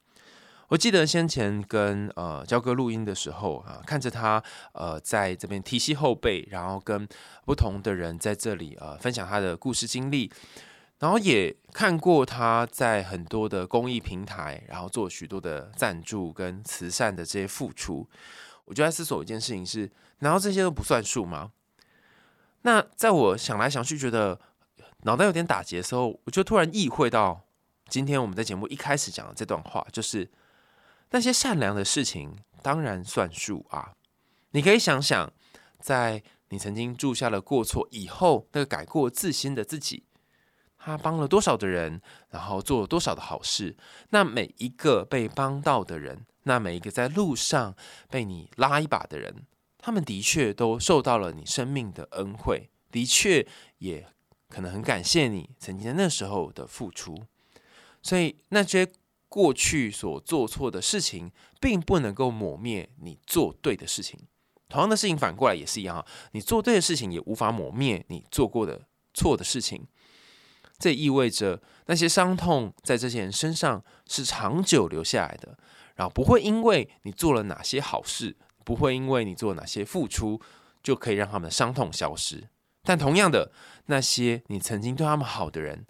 [0.68, 4.40] 我记得先前跟呃焦哥录音的时候啊，看着他
[4.74, 7.04] 呃在这边提携后辈，然后跟
[7.44, 10.30] 不同的人在这里呃分享他的故事经历，
[11.00, 18.08] 然后也看过他在很多的公益平台，然后做许多的赞助跟慈善的这些付出，
[18.66, 21.50] 我就在思索一件事情是：难道这些都不算数吗？
[22.62, 24.38] 那在我想来想去，觉得
[25.02, 27.42] 脑袋有点打结的时候，我就突然意会到，
[27.88, 30.30] 今天我们在节目一开始讲的这段话，就是
[31.10, 33.94] 那些善良的事情当然算数啊。
[34.50, 35.32] 你可以想想，
[35.80, 40.04] 在你曾经注下了过错以后，那个改过自新的自己，
[40.76, 43.76] 他帮了多少的人，然后做了多少的好事。
[44.10, 47.74] 那每一个被帮到的人，那每一个在路上
[48.10, 49.46] 被你拉一把的人。
[49.80, 53.46] 他们的确都受到了你生命的恩惠，的确
[53.78, 54.06] 也
[54.48, 57.18] 可能很感谢你曾经在那时候的付出。
[58.02, 58.86] 所以那些
[59.28, 64.20] 过去所做错的事情，并不能够抹灭你做对的事情。
[64.68, 69.86] 同样的事情反过来也是一样，你做对的事情也无法抹灭你做过的错的事情。
[70.78, 75.58] 这意味着那些伤痛在这些人身上是长久留下来的，
[75.94, 78.36] 然后不会因为你做了哪些好事。
[78.70, 80.40] 不会因为你做哪些付出，
[80.80, 82.48] 就可以让他们的伤痛消失。
[82.84, 83.50] 但同样的，
[83.86, 85.86] 那些你曾经对他们好的人，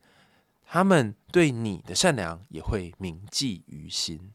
[0.66, 4.32] 他们对你的善良也会铭记于心。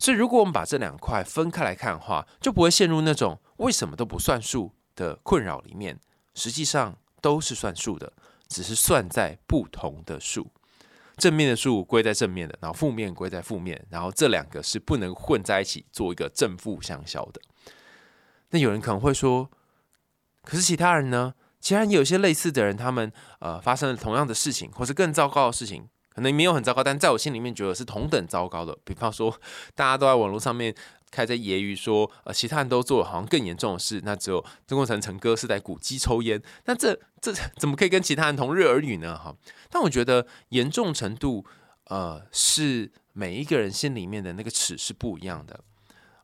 [0.00, 6.00] 所以，如果我们把这两块分开来看的话，就不会陷入那种为什么都不算数的困扰里面。
[6.34, 8.12] 实际上都是算数的，
[8.48, 10.50] 只是算在不同的数。
[11.16, 17.40] 正面的数归在正面的，然后负面归在负面，然后这两个是不能混在一起做一个正负相消的。
[18.52, 19.50] 那有人可能会说，
[20.44, 21.34] 可是其他人呢？
[21.60, 28.76] 其他人有些类似的人，他们呃发生了同样的事情，或是更糟糕的事情，可能没有很糟糕，但在我心里面觉得是同等糟糕的。
[28.84, 29.32] 比方说，
[29.76, 30.74] 大家都在网络上面
[31.12, 39.16] 开在揶揄说，呃，其他人都做了好像更严重的事，那只有曾国成成哥是在古迹抽烟，那这这怎么可以跟其他人同日而语呢？
[39.16, 39.32] 哈，
[39.70, 41.46] 但我觉得严重程度，
[41.84, 45.62] 呃，是每一个人心里面的那个尺是不一样的。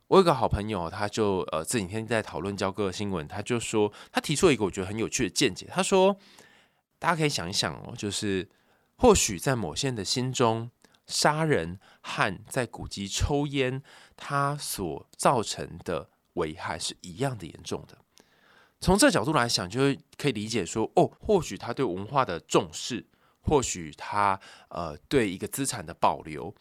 [0.08, 6.16] 我有个好朋友，他就呃这几天在讨论交割的新闻，他就说他提出了一个我觉得很有趣的见解，他说
[6.98, 8.48] 大家可以想一想哦，就是。
[9.00, 10.72] 或许在某些人的心中，
[11.06, 13.80] 杀人和在古籍抽烟，
[14.16, 17.96] 它所造成的危害是一样的严重的。
[18.80, 23.06] 从这角度来想，就会可以理解说，哦，或许他对文化的重视，
[23.42, 24.40] 或许他
[24.70, 26.52] 呃对一个资产的保留，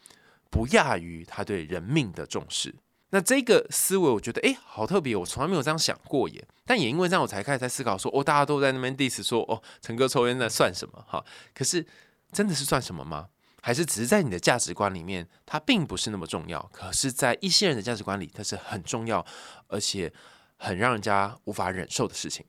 [0.48, 2.72] 不亚于他对人命的重视。
[3.10, 6.46] 那这个思维，我觉得哎，好特别，我从来没有这样想过耶。
[6.64, 11.04] 但也因为这样，我才开始在思考说，哦，大家都在那边 diss 说，哦，陈哥抽烟那算什么？
[11.08, 11.86] 哈，可是。
[12.30, 13.30] 真的是算什么吗？
[13.62, 16.60] 还是只是在你的价值观里面，它并不是那么重要？
[16.70, 19.24] 可是，在一些人的价值观里，它是很重要，
[19.66, 20.12] 而且
[20.58, 22.44] 很让人家无法忍受的事情。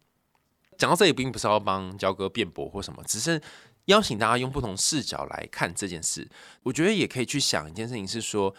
[0.77, 3.41] 讲到这里，并不是要帮焦哥辩驳或什么，只是
[3.85, 6.29] 邀请大家用不同视角来看这件事。
[6.63, 8.53] 我觉得也可以去想一件事情，是说。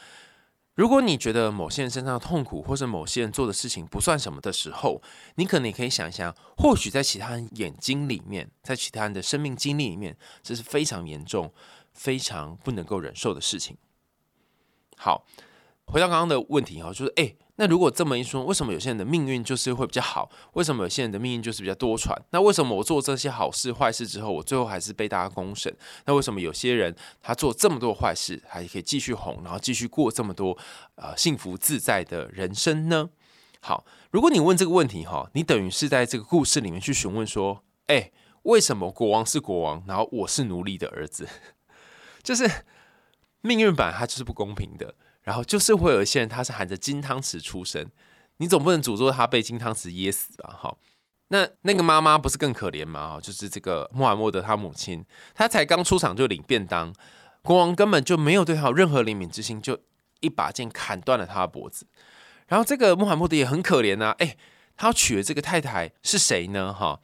[0.74, 5.02] 如果你觉得某些人身上的痛苦，或者某些人做的事情不算什么的时候，
[5.34, 11.52] 你可能也可以想一想，或许在其他人眼睛里面，在其他人的生命经历里面，这是非常严重、
[11.92, 13.76] 非常不能够忍受的事情。
[14.96, 15.26] 好。
[15.86, 20.30] 回到刚刚的问题哈，就是哎，那如果这么一说，为什么有些人的命运就是会比较好？
[20.54, 22.16] 为什么有些人的命运就是比较多舛？
[22.30, 25.70] 那为什么我做这些好事坏事之后，我最后还是被大家公审？
[26.06, 30.56] 那为什么有些人他做这么多坏事，还可以继续红，然后继续过这么多
[30.94, 33.10] 呃幸福自在的人生呢？
[33.60, 38.10] 好，如果你问这个问题哈，你等于是在这个故事里面去询问说，哎，
[38.44, 41.28] 为什么国王是国王，然后我是奴隶的儿子？
[42.24, 42.50] 就是
[43.42, 44.94] 命运版它就是不公平的。
[45.30, 47.86] 然后就是会有一些人，他是含着金汤匙出生，
[48.38, 50.58] 你总不能诅咒他被金汤匙噎死吧？
[50.60, 50.76] 哈，
[51.28, 53.20] 那那个妈妈不是更可怜吗？
[53.22, 56.92] 就是这个穆罕默德他母亲，他才刚出场就领便当，
[57.42, 59.78] 国王根本就没有对他有任何怜悯之心，就
[60.18, 61.86] 一把剑砍断了他的脖子。
[62.48, 64.36] 然后这个穆罕默德也很可怜呐，哎，
[64.76, 66.74] 他要娶的这个太太是谁呢？
[66.74, 66.98] 哈。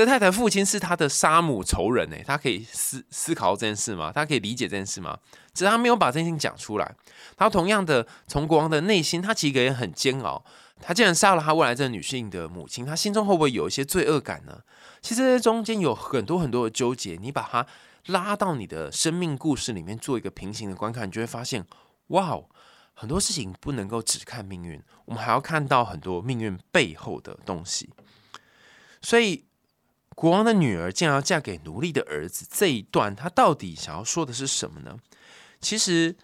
[0.00, 4.10] 这太太父亲是他的杀母仇人哎，他可以思思考这件事吗？
[4.10, 5.18] 他可以理解这件事吗？
[5.52, 6.94] 只是他没有把这件事情讲出来。
[7.36, 10.42] 他同样的，从国王的内心，他其实也很煎熬。
[10.80, 14.60] 他竟然杀了他未来这个女性的母亲，他心中会不会有一些罪恶感呢？
[15.02, 17.18] 其实中间有很多很多的纠结。
[17.20, 17.66] 你把他
[18.06, 21.62] 拉到你的生命故事里面做一个平行的观看，你就会发现，
[22.06, 22.40] 哇，
[22.94, 27.90] 很多事情不能够只看命运，我们还要看到很多命运背后的东西。
[29.02, 29.44] 所以。
[30.20, 34.94] 国王的女儿竟然要嫁给奴隶的儿子，这一段他到底想要说的是什么呢？
[35.62, 36.14] 其实，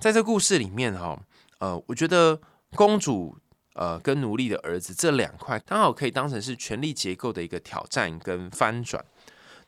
[0.00, 1.22] 在这故事里面，哈，
[1.60, 2.40] 呃，我觉得
[2.74, 3.38] 公主
[3.74, 9.04] 呃跟奴隶的儿子这两块刚好可以当成是权力结构的一个挑战跟翻转。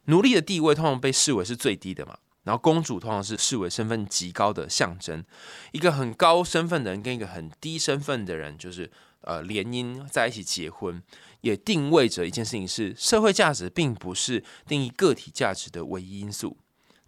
[0.06, 5.24] 奴隶的地位通常被视为是最低的嘛，然后公主通常是视为身份极高的象征。
[5.70, 11.00] 一个很高身份的人跟一个很低身份的人，就是呃联姻在一起结婚。
[11.40, 16.56] 也定位着一件事情是，社会价值并不是定义个体价值的唯一因素，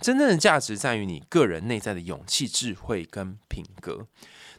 [0.01, 4.07] 真正的价值在于你个人内在的勇气、智慧跟品格。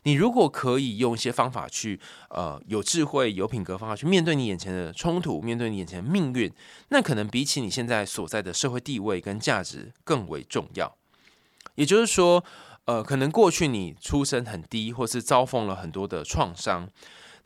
[0.04, 2.00] 你如果可以用一些方法去，
[2.30, 6.50] 呃，有智慧、有品格方法去面对你眼前的冲突，面对你眼前的命运，
[6.88, 10.96] 那可能比起你现在所在的社会地位跟价值更为重要。
[11.76, 12.44] 也就是说，
[12.86, 16.90] 呃，可能过去你出身很低，或是遭逢了很多的创伤。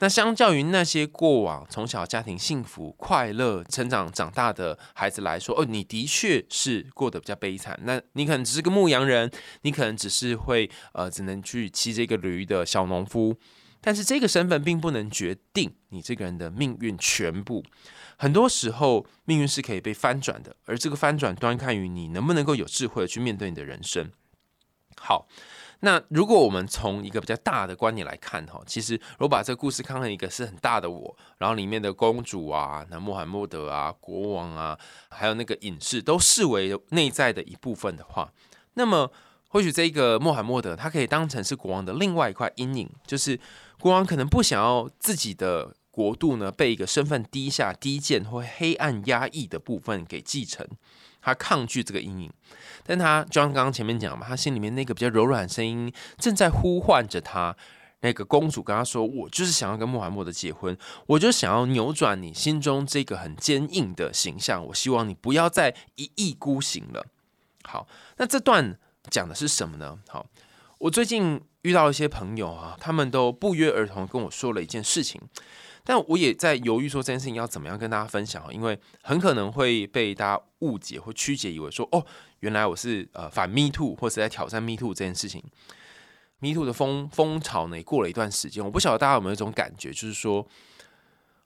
[0.04, 7.80] 那相较于那些过往从小家庭幸福快乐成长长大的孩子来说，哦，你的确是过得比较悲惨。
[7.84, 9.32] 那你可能只是个牧羊人，
[9.62, 13.38] 你可能只是会呃，只能去骑这个驴的小农夫。
[13.80, 17.64] 但是这个身份并不能决定你这个人的命运全部。
[18.18, 24.12] 很多时候，命运是可以被翻转的，而这个翻转端看于你能不能够有智慧的去面对你的人生。
[24.98, 25.30] 好。
[25.86, 34.80] 那如果我们从一个比较大的观点来看哈，其实如果把这个故事看成一个是很大的我，然后里面的公主啊、那穆罕默德啊、国王啊，
[35.10, 38.32] 还有那个隐士都视为内在的一部分的话，
[38.76, 39.12] 那么
[39.50, 43.38] 或许这个穆罕默德他可以当成是国王的另外一块阴影，就是
[43.78, 50.66] 国王可能不想要自己的国度呢被一个身份低下、低贱或黑暗压抑的部分给继承。
[51.24, 52.32] 他抗拒这个阴影，
[52.86, 57.56] 但他就像刚刚前面讲嘛，他心里面那个比较柔软声音正在呼唤着他。
[58.06, 64.62] 那个公主跟他说：“我就是想要跟穆罕默德结婚，我就想要扭转你心中这个很坚硬的形象。
[64.66, 67.06] 我希望你不要再一意孤行了。”
[67.64, 68.78] 好，那这段
[69.10, 69.98] 讲的是什么呢？
[70.10, 70.26] 好，
[70.80, 75.22] 我最近遇到一些朋友啊，他们都不约而同跟我说了一件事情，
[75.84, 82.06] 但我也在犹豫说这件事情要怎么样跟大家分享，因为很可能会被大家误解或曲解，以为说哦，
[82.40, 85.44] 原来我是呃反 Me Too 或者在挑战 Me Too 这件事情。
[86.40, 90.48] Me Too 的风风潮呢，也过了一段时间，我不晓得大家有没有一种感觉，就是说，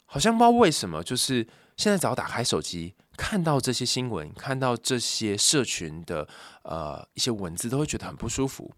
[0.05, 6.27] 好像不知道为什么，就是现在只要打开手机，看到这些新闻，看到这些社群的
[6.63, 8.71] 呃一些文字，都会觉得很不舒服。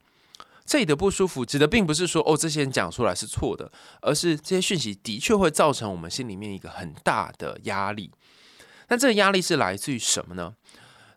[0.69, 3.71] 这里的不舒服，指的并不是说哦这些人讲出来是错的，
[4.03, 8.11] 而是这些讯息的确会造成我们心里面一个很大的压力。
[8.89, 10.53] 那这个压力是来自于什么呢？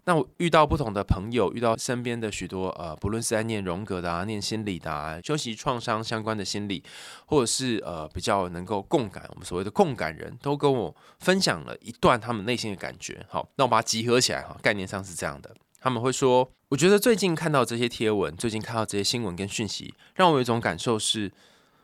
[0.04, 6.82] 那我遇到不同的朋友，遇到身边的许多呃，不论是在念荣格的啊，念心理的啊，休息创伤相关的心理，
[7.26, 13.24] 或者是呃比较能够共感，我们所谓的共感人都跟我分享了一段他们内心的感觉。
[13.28, 15.54] 好，那我把它集合起来哈，概念上是这样的。
[15.82, 21.32] 他们会说，我觉得最近看到这些贴文，最近看到这些新闻跟讯息，让我有一种感受是，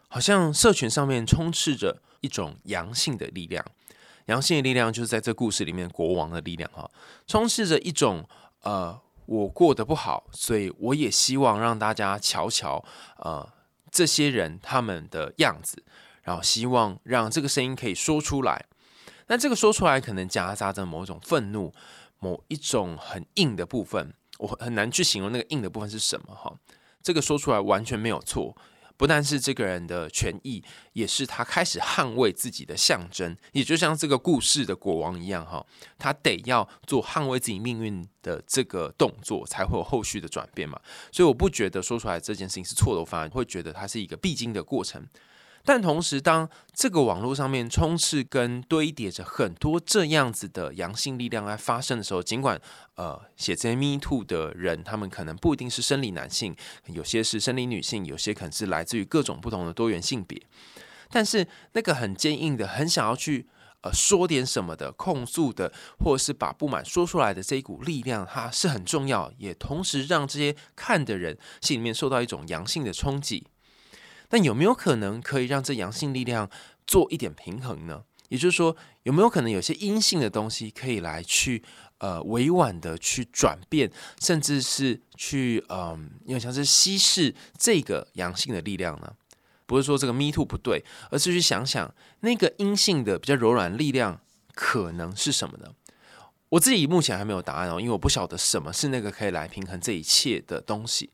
[0.06, 3.64] 好像社群上面充斥着一种阳性的力量。
[4.26, 6.88] 阳性的力量就是在这故事里面国王的力量哈，
[7.26, 8.24] 充斥着一种
[8.62, 8.96] 呃，
[9.26, 12.84] 我过得不好，所以我也希望让大家瞧瞧
[13.16, 13.48] 呃
[13.90, 15.82] 这些人他们的样子，
[16.22, 18.66] 然后希望让这个声音可以说出来。
[19.26, 21.74] 那这个说出来可能夹杂着某种愤怒，
[22.18, 26.54] 某一种很硬的部分，我很难去形容那个硬的部分是什么哈。
[27.02, 28.56] 这个说出来完全没有错。
[28.96, 30.60] 不但是这个人的权益，
[30.92, 35.64] 也是他开始捍卫自己的象征，也就像这个故事的国王一样，哈，
[35.96, 40.80] 他得要做捍卫自己命运的这个动作，才会有后续的转变嘛。
[41.12, 45.06] 所以我不觉得说出来这件事情是错的，我反而会觉得它是一个必经的过程。
[45.68, 52.58] 但同时，当这个网络上面充斥跟堆叠着很多这样子的阳性力量来发生的时候，尽管
[52.94, 56.56] 呃写这些 Me Too 的人，他们可能不一定是生理男性，
[56.86, 60.40] 有些是生理女性，有些可能是来自于各种不同的多元性别，
[61.10, 63.46] 但是那个很坚硬的、很想要去
[63.82, 73.46] 呃说点什么的控诉的，或者是把不满说出来的这一股力量，它是很重要，也同时让这些看的人心里面受到一种阳性的冲击。
[74.28, 76.50] 但有没有可能可以让这阳性力量
[76.86, 78.04] 做一点平衡呢？
[78.28, 81.62] 也就是说，有没有可能有些阴性的东西可以来去
[81.96, 89.14] 呃委婉的去转变，甚至是去嗯，因为像是稀释这个阳性的力量呢？
[89.64, 94.20] 不是说这个 me too 不对，而是去想想那个阴性的比较柔软力量
[94.54, 95.72] 可能是什么呢？
[96.50, 101.10] 我自己目前还没有答案哦，因为我不晓得什么是那个可以来平衡这一切的东西。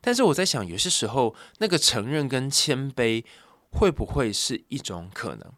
[0.00, 3.24] 但是我在想，有些时候那个承认跟谦卑
[3.70, 5.52] 会不会是一种可能？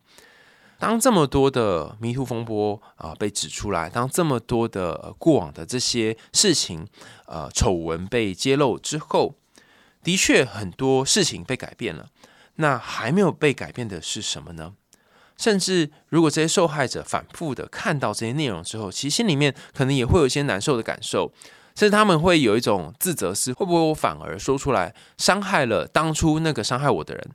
[0.78, 6.86] 当这么多的迷途风波啊被指出来，当这么多的过往的这些事情
[7.26, 9.34] 呃丑闻被揭露之后，
[10.02, 12.08] 的确很多事情被改变了。
[12.56, 14.74] 那还没有被改变的是什么呢？
[15.36, 21.32] 甚至如果这些受害者反复的看到这些内容之后，其实心里面可能也会有一些难受的感受。
[21.80, 27.30] 甚至他们会有一种自责，是会不会我反而说出来伤害了当初那个伤害我的人，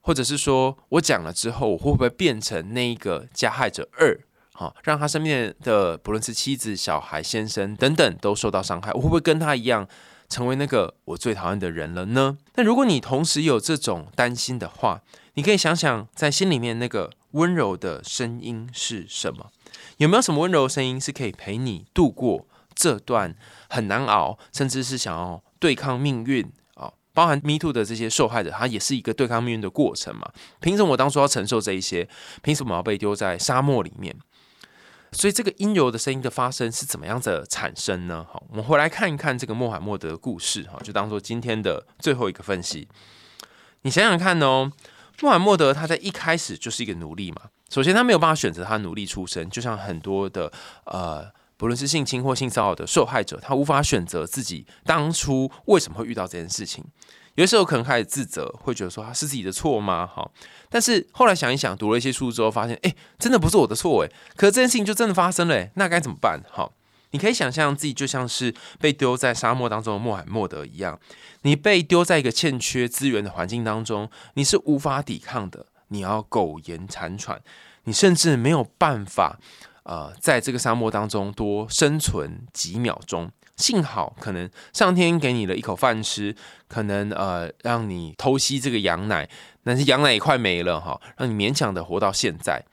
[0.00, 4.16] 或者是说我讲了之后，我会不会变成那一个加害者二？
[4.52, 9.88] 好，让他身边的不论是妻子、小孩、先生等等都受到伤害，我会不会跟他一样
[10.28, 12.38] 成为那个我最讨厌的人了呢？
[12.54, 15.02] 那如果你同时有这种担心的话，
[15.32, 19.50] 你可以想想在心里面那个温柔的声音是什么？
[19.96, 22.46] 有没有什么温柔的声音是可以陪你度过？
[22.74, 23.34] 这段
[23.68, 26.44] 很难熬，甚至是想要对抗命运
[26.74, 30.30] 啊，包含 Me Too 的这些受害者，他也是一个对抗命运的过程嘛。
[30.60, 32.08] 凭什么我当初要承受这一些？
[32.42, 34.14] 凭什么要被丢在沙漠里面？
[35.12, 38.26] 所以这个阴柔的声音的发生是怎么样的产生呢？
[38.28, 42.88] 好，我们回来看一看这个穆罕默德的故事哈，就当做今天的最后一个分析。
[43.82, 44.72] 你想想看哦，
[45.20, 47.42] 穆罕默德他在一开始就是一个奴隶嘛。
[47.70, 50.50] 首先他没有办法选择他奴隶出身，就像很多的
[50.86, 51.32] 呃。
[51.64, 56.84] 不论是性侵或性骚扰的受害者，他无法选择自己当初为什么会遇到这件事情。
[57.36, 60.06] 有的时候可能开始自责，会觉得说他是自己的错吗？
[60.06, 60.30] 好，
[60.68, 64.12] 但是后来想一想，读了一些书之后，发现哎，真的不是我的错哎。
[64.36, 66.38] 可是这件事情就真的发生了，那该怎么办？
[66.52, 66.74] 好，
[67.12, 71.00] 你可以想象自己就像是被丢在沙漠当中的穆罕默德一样，
[71.44, 77.40] 你被丢在一个欠缺资源的环境当中，你是无法抵抗的，你要苟延残喘，
[77.84, 79.38] 你甚至没有办法。
[79.84, 86.34] 呃，在这个沙漠当中多生存几秒钟，幸好可能上天给你了一口饭吃，
[86.66, 89.28] 可能呃让你偷吸这个羊奶，
[89.62, 92.64] 但是羊奶也快没了哈，让你勉强的活到现在。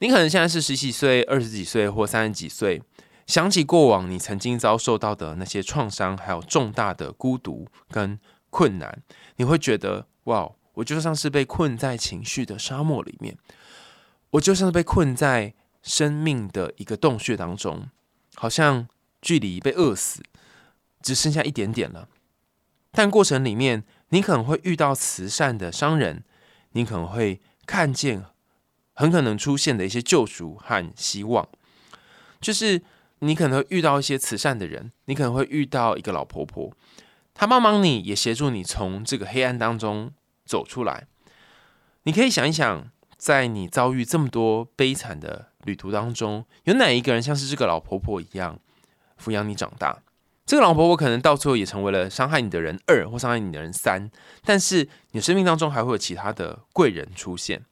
[0.00, 2.82] 你可能现在是十几岁、二十几岁或三十几岁，
[3.26, 8.18] 想起过往你曾经遭受到的那些创伤，还有重大的孤独跟
[8.50, 9.02] 困难，
[9.36, 13.38] 你会觉得哇，我就像是被困在情绪的沙漠里面，
[14.32, 17.88] 我就像是被困在生命的一个洞穴当中，
[18.34, 18.88] 好像
[19.20, 20.22] 距离被饿死
[21.02, 22.08] 只剩下一点点了。
[22.92, 26.24] 但过程里面，你可能会遇到慈善的商人，
[26.72, 28.24] 你可能会看见
[28.94, 31.48] 很可能出现的一些救赎和希望，
[32.40, 32.82] 就是
[33.20, 36.70] 你可能会遇到一些慈善的人，你可能会遇到一个老婆婆，
[37.32, 40.12] 她帮忙你，也协助你从这个黑暗当中
[40.44, 41.06] 走出来。
[42.02, 48.58] 你可以想一想，在你遭遇这么多悲惨的旅途当中，有哪一个人像是这个老婆婆一样
[49.22, 49.98] 抚养你长大？
[50.44, 54.10] 这个老婆婆可能到最后也成为了伤害你的人二或伤害你的人三，
[54.44, 57.64] 但是你生命当中还会有其他的贵人出现。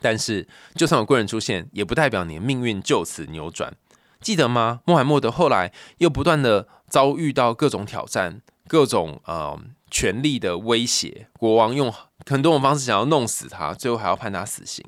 [0.00, 3.74] 但是就算有贵人出现，也不代表你的命运就此扭转。
[4.20, 4.80] 记得吗？
[4.86, 9.58] 穆罕默德后来又不断的遭遇到各种挑战，各种呃
[9.90, 11.92] 权力的威胁，国王用
[12.26, 14.84] 很多种方式想要弄死他，最后还要判他死刑。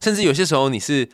[0.00, 1.08] 甚至有些时候，你是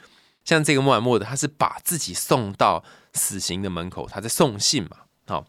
[0.48, 2.82] 像这个穆罕默德，他是把自己送到。
[3.14, 4.98] 死刑的门口，他在送信嘛？
[5.26, 5.44] 好，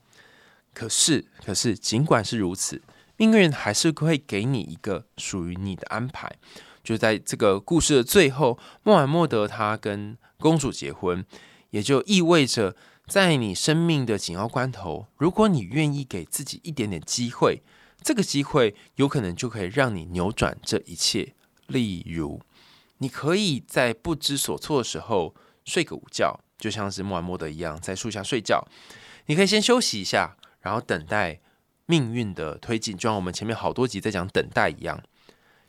[0.74, 2.82] 可是，可是，尽管是如此，
[3.16, 6.36] 命运还是会给你一个属于你的安排。
[6.84, 11.24] 就在这个故事的最后，穆罕默德他跟公主结婚，
[11.70, 12.76] 也就意味着，
[13.06, 17.62] 在你生命的紧要关头，如果你愿意给自己一点点机会，
[18.02, 21.36] 这个机会有可能就可以让你扭转这一切。
[21.68, 22.41] 例如，
[23.00, 25.36] 你可以在不知所措的时候
[25.66, 26.39] 睡个午觉。
[26.60, 28.68] 就像是穆罕默德一样，在树下睡觉，
[29.28, 31.39] 你可以先休息一下，然后等待
[31.86, 32.97] 命运的推进。
[32.97, 35.02] 就像我们前面好多集在讲等待一样，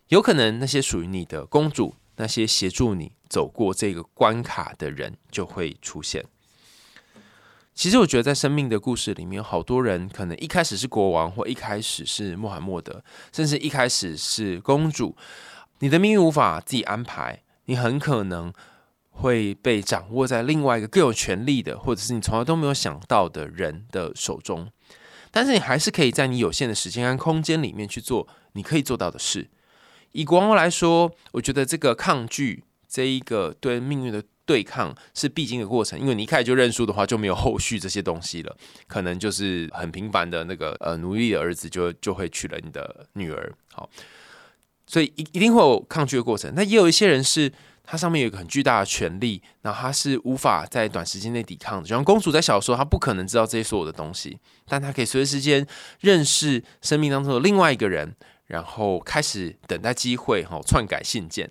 [0.08, 6.24] 有可能那些属于你的公主，那些协助你走过这个关卡的人就会出现。
[7.72, 15.16] 其实我觉得，在生命的故事里面，好多人可能一开始是国王，或一开始是穆罕默德，甚至一开始是公主。
[15.80, 18.52] 你的命运无法自己安排，你很可能。
[19.12, 24.70] 会被掌握在另外一个更有权力的，或者是你从来都没有想到的人的手中，
[25.30, 29.50] 但是你还是可以在你有限的时间和空间里面去做你可以做到的事。
[30.12, 38.56] 以国王来说，我觉得这个抗拒，这一个对命运的对抗是必经的过程，因为你一开始就认输的话，就没有后续这些东西了，
[38.86, 43.90] 可能就是很平凡的那个呃奴隶的儿子就就会娶了你的女儿，好，
[44.90, 46.52] 所以一一定会有抗拒的过程。
[46.56, 47.52] 那也有一些人是。
[47.82, 51.82] 它上面有一个很巨大的权力，然后他是无法在短时间内抵抗的。
[51.82, 54.38] 就像公主在小时候，她不可能知道这些所有的东西，
[54.68, 55.66] 但她可以随时间
[55.98, 58.14] 认识生命当中的另外一个人，
[58.46, 61.50] 然后开始等待机会，哈，篡改信件。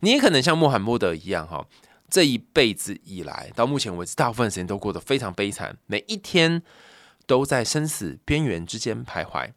[0.00, 1.64] 你也可能像穆罕默德一样，哈，
[2.10, 6.60] 这一辈子以来到目前为止，大部分时间都过得非常悲惨，每一天
[7.24, 9.52] 都在生死边缘之间徘徊。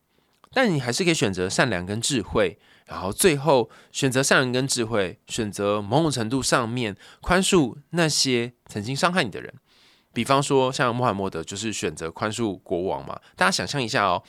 [0.54, 2.60] 但你还是可以选择善良跟智慧。
[2.92, 9.54] 然后最后选择善良跟智慧，选择某种程度上面宽恕那些曾经伤害你的人。
[10.12, 13.18] 比方说，像穆罕默德就是选择宽恕国王嘛。
[13.38, 14.22] 大家想象一下哦，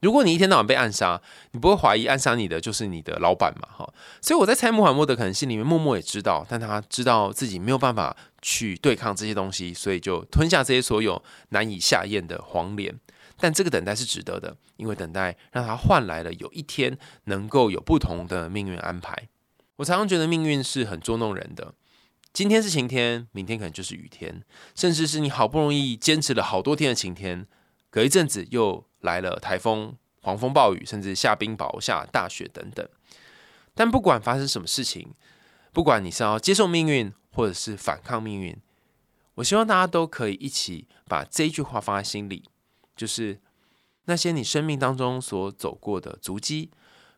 [0.00, 3.68] 如果你一天到晚被暗杀，你不会怀疑暗杀你的就是你的老板嘛？
[3.76, 3.92] 哈，
[4.22, 12.98] 所以我在猜穆罕默德可能心里面默默也知道，但他知道自己没有办法去对抗这些东西，所以就吞下这些所有难以下咽的黄连。
[13.38, 19.28] 但这个等待是值得的，因为等待让他换来了有一天能够有不同的命运安排。
[19.76, 21.74] 我常常觉得命运是很捉弄人的，
[22.32, 24.42] 今天是晴天，明天可能就是雨天，
[24.74, 27.46] 甚至是你好不容易坚持了好多天的晴天，
[27.90, 32.88] 隔一阵子又来了台风、狂风暴雨，甚至下冰雹、下大雪等等。
[33.74, 35.12] 但不管发生什么事情，
[35.72, 38.56] 不管你是要接受命运，或者是反抗命运，
[39.34, 42.48] 我希望大家都可以一起把这一句话放在心里。
[42.96, 43.38] 就是
[44.06, 46.70] 那些你生命当中所走过的足迹，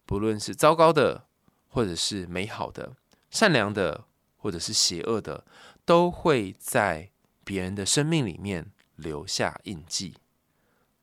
[0.05, 1.27] 不论是糟糕的，
[1.69, 2.97] 或者是美好的、
[3.31, 4.05] 善良的，
[4.37, 5.45] 或者是邪恶的，
[5.85, 7.11] 都会在
[7.45, 10.15] 别人的生命里面留下印记。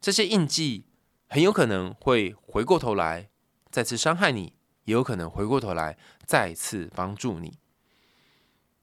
[0.02, 0.86] 这些印记
[1.28, 3.30] 很有可能会回过头来
[3.72, 4.54] 再次伤害你，
[4.84, 7.60] 也有可能回过头来再次帮助你。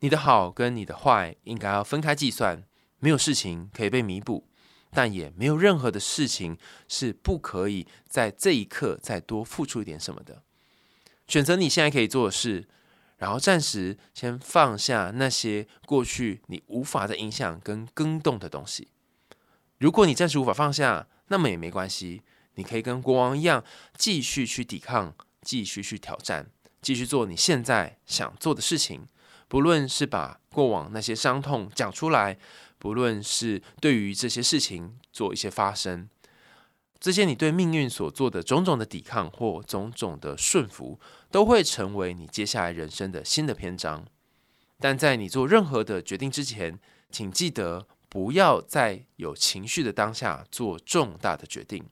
[0.00, 2.64] 你的好跟你的坏应该要分开计算，
[2.98, 4.48] 没有事情可以被弥补。
[4.94, 10.42] 但也没有任何的事情是不可以在这一刻再多付出一点什么的。
[11.26, 12.68] 选择你现在可以做的事，
[13.16, 18.88] 然后暂时先放下那些过去你无法再影响跟更动的东西。
[19.78, 22.22] 如果你暂时无法放下，那么也没关系，
[22.56, 23.64] 你可以跟国王一样，
[23.96, 26.50] 继续去抵抗，继续去挑战，
[26.82, 29.06] 继续做你现在想做的事情。
[29.48, 32.38] 不论是把过往那些伤痛讲出来。
[32.82, 36.08] 不论是对于这些事情做一些发生，
[36.98, 40.98] 这些你对命运所做的种种的抵抗或种种的顺服，
[41.30, 44.04] 都会成为你接下来人生的新的篇章。
[44.80, 46.76] 但在你做任何的决定之前，
[47.08, 51.84] 请记得不要在有情绪的当下做重大的决定，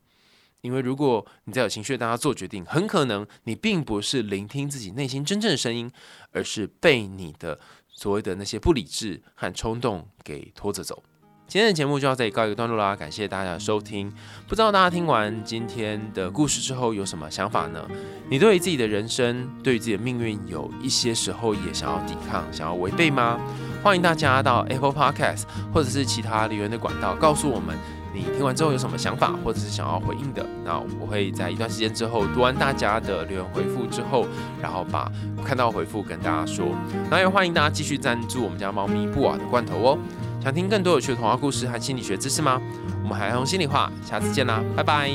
[0.63, 5.89] 因为如果你在有情绪的当下做决定，很可能你并不是聆听自己内心真正的声音，
[6.33, 7.61] 而是被你的
[8.01, 11.03] 所谓的那些不理智和冲动给拖着走。
[11.47, 14.11] 今天的节目就要这里告一个段落啦，感谢大家的收听。
[14.49, 17.87] 不知道大家听完今天的故事之后有什么想法呢？
[18.31, 23.39] 你对于自己的人生，对于自己的命运，有一些时候也想要抵抗、想要违背吗？
[23.83, 25.43] 欢迎大家到 Apple Podcast
[25.75, 27.77] 或者是其他留言的管道，告诉我们
[28.13, 30.45] 你听完之后有什么想法，或者是想要回应的。
[30.65, 34.27] 那我会在一段时间之后读完大家的留言回复之后，
[34.61, 35.11] 然后把
[35.45, 36.67] 看到回复跟大家说。
[37.11, 39.99] 那也欢迎大家继续赞助我们家猫咪布瓦的罐头哦。
[40.43, 42.61] 想听更多有趣的童话故事和心理学知识吗？
[43.03, 45.11] 我们海洋心里话，下次见啦，拜拜。